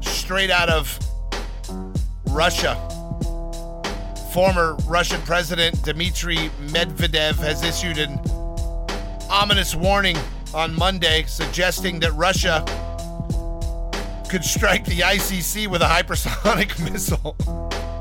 [0.04, 0.98] Straight out of
[2.32, 2.74] Russia.
[4.32, 8.18] Former Russian President Dmitry Medvedev has issued an
[9.30, 10.16] ominous warning
[10.52, 12.64] on Monday suggesting that Russia
[14.28, 17.36] could strike the ICC with a hypersonic missile.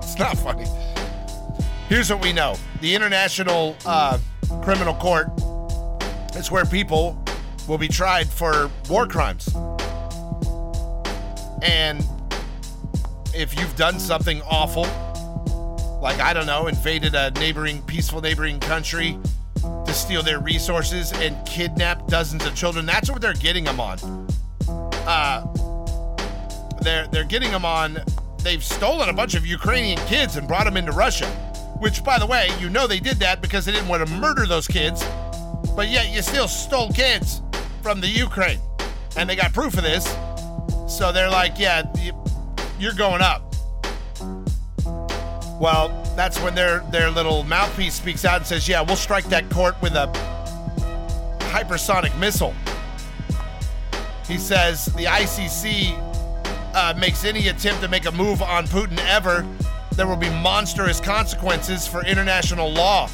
[0.02, 0.66] it's not funny.
[1.88, 4.18] Here's what we know the International uh,
[4.62, 5.28] Criminal Court
[6.34, 7.18] It's where people
[7.68, 9.48] will be tried for war crimes.
[11.62, 12.06] And
[13.34, 14.84] if you've done something awful,
[16.02, 19.18] like, I don't know, invaded a neighboring, peaceful neighboring country
[19.62, 24.28] to steal their resources and kidnap dozens of children, that's what they're getting them on.
[24.68, 25.46] Uh,
[26.82, 28.00] they're, they're getting them on,
[28.44, 31.26] they've stolen a bunch of Ukrainian kids and brought them into Russia.
[31.80, 34.46] Which, by the way, you know they did that because they didn't want to murder
[34.46, 35.04] those kids,
[35.76, 37.42] but yet you still stole kids
[37.82, 38.60] from the Ukraine.
[39.18, 40.06] And they got proof of this.
[40.88, 41.84] So they're like, yeah,
[42.80, 43.54] you're going up.
[45.60, 49.50] Well, that's when their their little mouthpiece speaks out and says, "Yeah, we'll strike that
[49.50, 50.08] court with a
[51.40, 52.54] hypersonic missile."
[54.28, 55.94] He says the ICC
[56.74, 59.46] uh, makes any attempt to make a move on Putin ever,
[59.96, 63.08] there will be monstrous consequences for international law.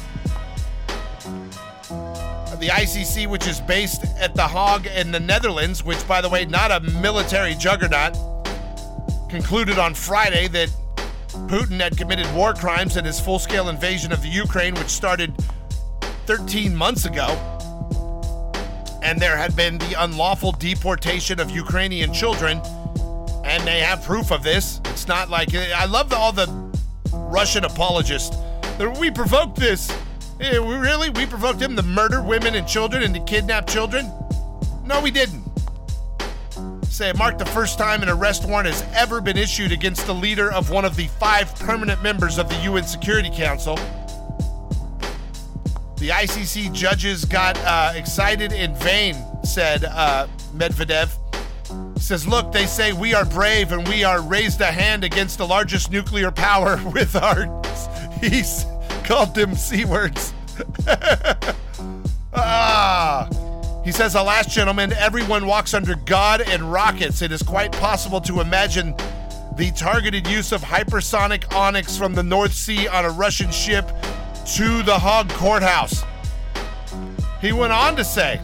[2.58, 6.44] The ICC, which is based at The Hague in the Netherlands, which, by the way,
[6.44, 8.16] not a military juggernaut,
[9.28, 10.68] concluded on Friday that
[11.48, 15.34] Putin had committed war crimes in his full scale invasion of the Ukraine, which started
[16.26, 17.26] 13 months ago.
[19.02, 22.60] And there had been the unlawful deportation of Ukrainian children.
[23.44, 24.80] And they have proof of this.
[24.86, 26.46] It's not like I love all the
[27.32, 28.34] Russian apologist.
[29.00, 29.90] We provoked this.
[30.38, 31.08] We really?
[31.10, 34.12] We provoked him to murder women and children and to kidnap children?
[34.84, 35.42] No, we didn't.
[36.84, 40.12] Say it marked the first time an arrest warrant has ever been issued against the
[40.12, 43.76] leader of one of the five permanent members of the UN Security Council.
[45.96, 51.16] The ICC judges got uh, excited in vain, said uh, Medvedev.
[52.02, 55.46] Says, look, they say we are brave and we are raised a hand against the
[55.46, 57.62] largest nuclear power with our.
[58.20, 58.66] He's
[59.04, 60.34] called them C words.
[62.34, 63.28] ah.
[63.84, 67.22] He says, Alas, gentlemen, everyone walks under God and rockets.
[67.22, 68.96] It is quite possible to imagine
[69.56, 73.86] the targeted use of hypersonic onyx from the North Sea on a Russian ship
[74.54, 76.02] to the Hague courthouse.
[77.40, 78.40] He went on to say,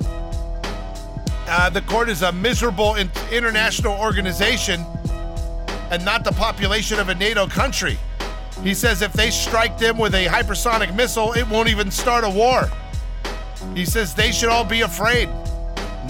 [1.49, 4.85] uh, the court is a miserable international organization
[5.91, 7.99] and not the population of a NATO country.
[8.63, 12.31] He says if they strike them with a hypersonic missile, it won't even start a
[12.31, 12.71] war.
[13.75, 15.29] He says they should all be afraid.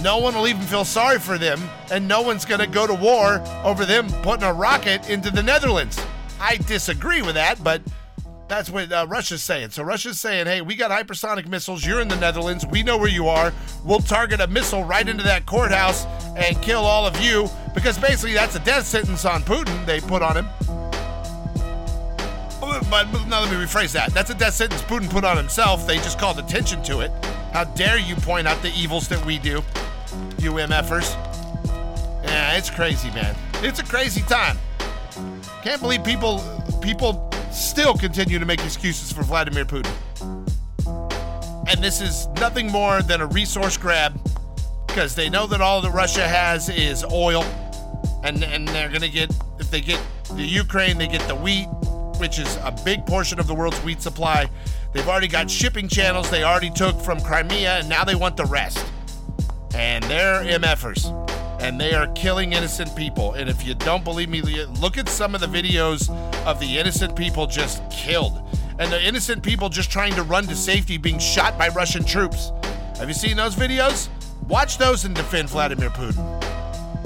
[0.02, 1.60] No one will even feel sorry for them,
[1.90, 5.42] and no one's going to go to war over them putting a rocket into the
[5.42, 6.00] Netherlands.
[6.40, 7.82] I disagree with that, but
[8.48, 9.70] that's what uh, Russia's saying.
[9.70, 11.84] So Russia's saying, hey, we got hypersonic missiles.
[11.84, 12.66] You're in the Netherlands.
[12.66, 13.52] We know where you are.
[13.84, 18.32] We'll target a missile right into that courthouse and kill all of you because basically
[18.32, 20.46] that's a death sentence on Putin they put on him.
[22.90, 24.14] But now let me rephrase that.
[24.14, 25.86] That's a death sentence Putin put on himself.
[25.86, 27.10] They just called attention to it.
[27.52, 29.62] How dare you point out the evils that we do,
[30.38, 31.14] you MFers?
[32.24, 33.34] Yeah, it's crazy, man.
[33.56, 34.56] It's a crazy time.
[35.62, 36.42] Can't believe people
[36.80, 39.94] people still continue to make excuses for Vladimir Putin.
[41.68, 44.18] And this is nothing more than a resource grab
[44.86, 47.44] because they know that all that Russia has is oil.
[48.24, 50.00] And, and they're going to get, if they get
[50.34, 51.66] the Ukraine, they get the wheat,
[52.18, 54.48] which is a big portion of the world's wheat supply.
[54.92, 58.46] They've already got shipping channels they already took from Crimea, and now they want the
[58.46, 58.84] rest.
[59.74, 61.27] And they're MFers.
[61.60, 63.32] And they are killing innocent people.
[63.32, 66.08] And if you don't believe me, look at some of the videos
[66.46, 68.40] of the innocent people just killed.
[68.78, 72.52] And the innocent people just trying to run to safety being shot by Russian troops.
[72.98, 74.08] Have you seen those videos?
[74.46, 76.24] Watch those and defend Vladimir Putin.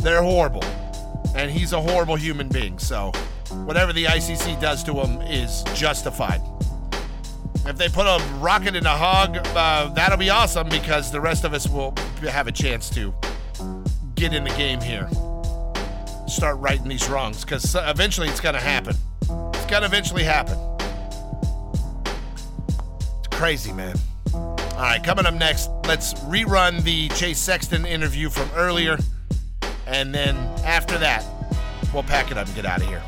[0.00, 0.64] They're horrible.
[1.34, 2.78] And he's a horrible human being.
[2.78, 3.11] So
[3.64, 6.42] whatever the ICC does to him is justified.
[7.64, 11.44] If they put a rocket in a hog, uh, that'll be awesome because the rest
[11.44, 13.14] of us will have a chance to
[14.23, 15.09] get in the game here.
[16.29, 18.95] Start righting these wrongs because uh, eventually it's going to happen.
[19.20, 20.57] It's going to eventually happen.
[23.18, 23.97] It's crazy, man.
[24.33, 28.97] All right, coming up next, let's rerun the Chase Sexton interview from earlier.
[29.89, 31.25] And then after that,
[31.93, 33.03] we'll pack it up and get out of here.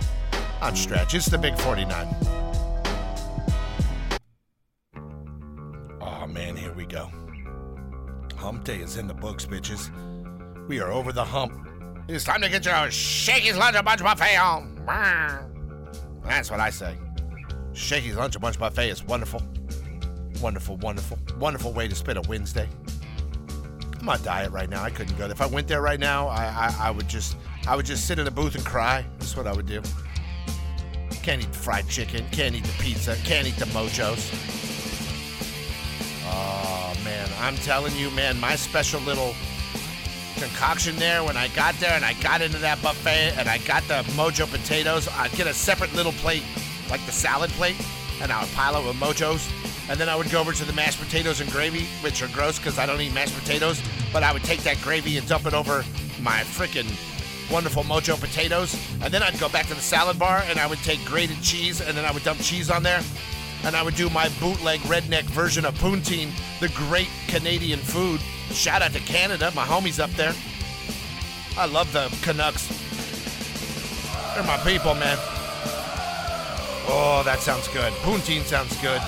[0.63, 2.09] On stretch, it's the Big 49.
[6.01, 7.09] Oh man, here we go.
[8.35, 9.93] Hump day is in the books, bitches.
[10.67, 11.69] We are over the hump.
[12.09, 14.83] It's time to get your Shakey's Lunch a Bunch Buffet on.
[16.25, 16.97] That's what I say.
[17.75, 19.43] Shakey's Lunch a Bunch Buffet is wonderful.
[20.41, 22.69] Wonderful, wonderful, wonderful way to spend a Wednesday.
[24.01, 24.83] I'm on diet right now.
[24.83, 25.27] I couldn't go.
[25.27, 27.37] If I went there right now, I, I, I would just
[27.67, 29.05] I would just sit in a booth and cry.
[29.19, 29.83] That's what I would do.
[31.23, 32.27] Can't eat the fried chicken.
[32.31, 33.17] Can't eat the pizza.
[33.25, 34.31] Can't eat the mojos.
[36.27, 39.35] Oh man, I'm telling you, man, my special little
[40.45, 43.83] concoction there when I got there and I got into that buffet and I got
[43.89, 46.43] the mojo potatoes, I'd get a separate little plate,
[46.91, 47.77] like the salad plate,
[48.21, 49.51] and I would pile it with mojos.
[49.89, 52.59] And then I would go over to the mashed potatoes and gravy, which are gross
[52.59, 53.83] because I don't eat mashed potatoes.
[54.13, 55.85] But I would take that gravy and dump it over
[56.21, 56.89] my freaking
[57.51, 58.75] wonderful mojo potatoes.
[59.03, 61.81] And then I'd go back to the salad bar and I would take grated cheese
[61.81, 63.03] and then I would dump cheese on there
[63.65, 68.21] and I would do my bootleg redneck version of poutine, the great Canadian food.
[68.53, 70.35] Shout out to Canada, my homies up there.
[71.57, 72.69] I love the Canucks.
[74.35, 75.17] They're my people, man.
[76.87, 77.93] Oh, that sounds good.
[78.03, 79.01] Poutine sounds good.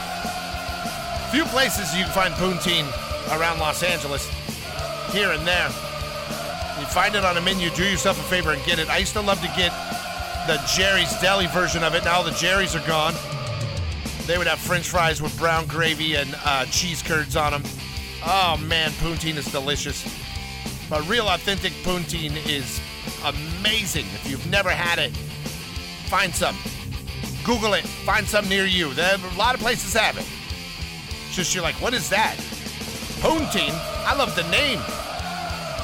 [1.30, 2.86] Few places you can find poutine
[3.38, 4.30] around Los Angeles,
[5.12, 5.68] here and there.
[6.78, 8.88] You find it on a menu, do yourself a favor and get it.
[8.88, 9.72] I used to love to get
[10.46, 12.04] the Jerry's Deli version of it.
[12.04, 13.14] Now the Jerry's are gone.
[14.26, 17.62] They would have French fries with brown gravy and uh, cheese curds on them.
[18.26, 20.04] Oh man, poutine is delicious.
[20.90, 22.80] But real authentic poutine is
[23.24, 24.04] amazing.
[24.06, 25.16] If you've never had it,
[26.08, 26.56] find some.
[27.44, 27.84] Google it.
[27.84, 28.92] Find some near you.
[28.94, 30.26] There, a lot of places have it.
[31.28, 32.34] It's just you're like, what is that?
[33.20, 33.78] Poutine.
[34.04, 34.80] I love the name.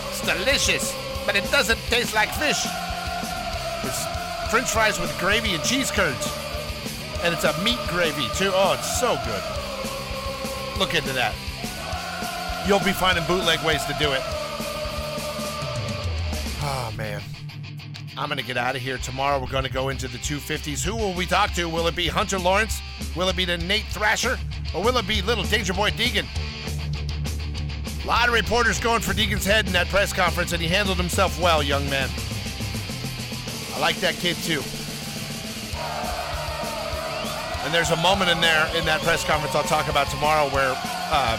[0.08, 0.92] It's delicious,
[1.24, 2.66] but it doesn't taste like fish.
[3.84, 6.41] It's French fries with gravy and cheese curds
[7.22, 8.50] and it's a meat gravy too.
[8.52, 9.42] Oh, it's so good.
[10.78, 11.34] Look into that.
[12.66, 14.22] You'll be finding bootleg ways to do it.
[16.64, 17.20] Oh man.
[18.16, 18.98] I'm going to get out of here.
[18.98, 20.84] Tomorrow we're going to go into the 250s.
[20.84, 21.66] Who will we talk to?
[21.68, 22.80] Will it be Hunter Lawrence?
[23.16, 24.38] Will it be the Nate Thrasher?
[24.74, 26.26] Or will it be little Danger Boy Deegan?
[28.04, 30.98] A lot of reporters going for Deegan's head in that press conference, and he handled
[30.98, 32.10] himself well, young man.
[33.74, 34.62] I like that kid too.
[37.64, 40.74] And there's a moment in there in that press conference I'll talk about tomorrow where,
[41.14, 41.38] uh,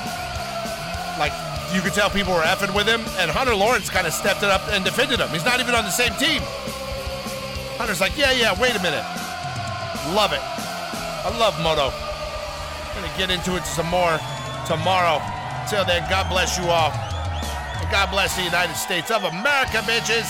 [1.20, 1.34] like,
[1.76, 4.50] you could tell people were effing with him, and Hunter Lawrence kind of stepped it
[4.50, 5.30] up and defended him.
[5.30, 6.42] He's not even on the same team.
[7.82, 9.04] Hunter's like, yeah, yeah, wait a minute.
[10.14, 10.42] Love it.
[10.42, 11.90] I love Moto.
[12.94, 14.20] Gonna get into it some more
[14.68, 15.20] tomorrow.
[15.68, 16.92] Till then, God bless you all.
[16.92, 20.30] And God bless the United States of America, bitches.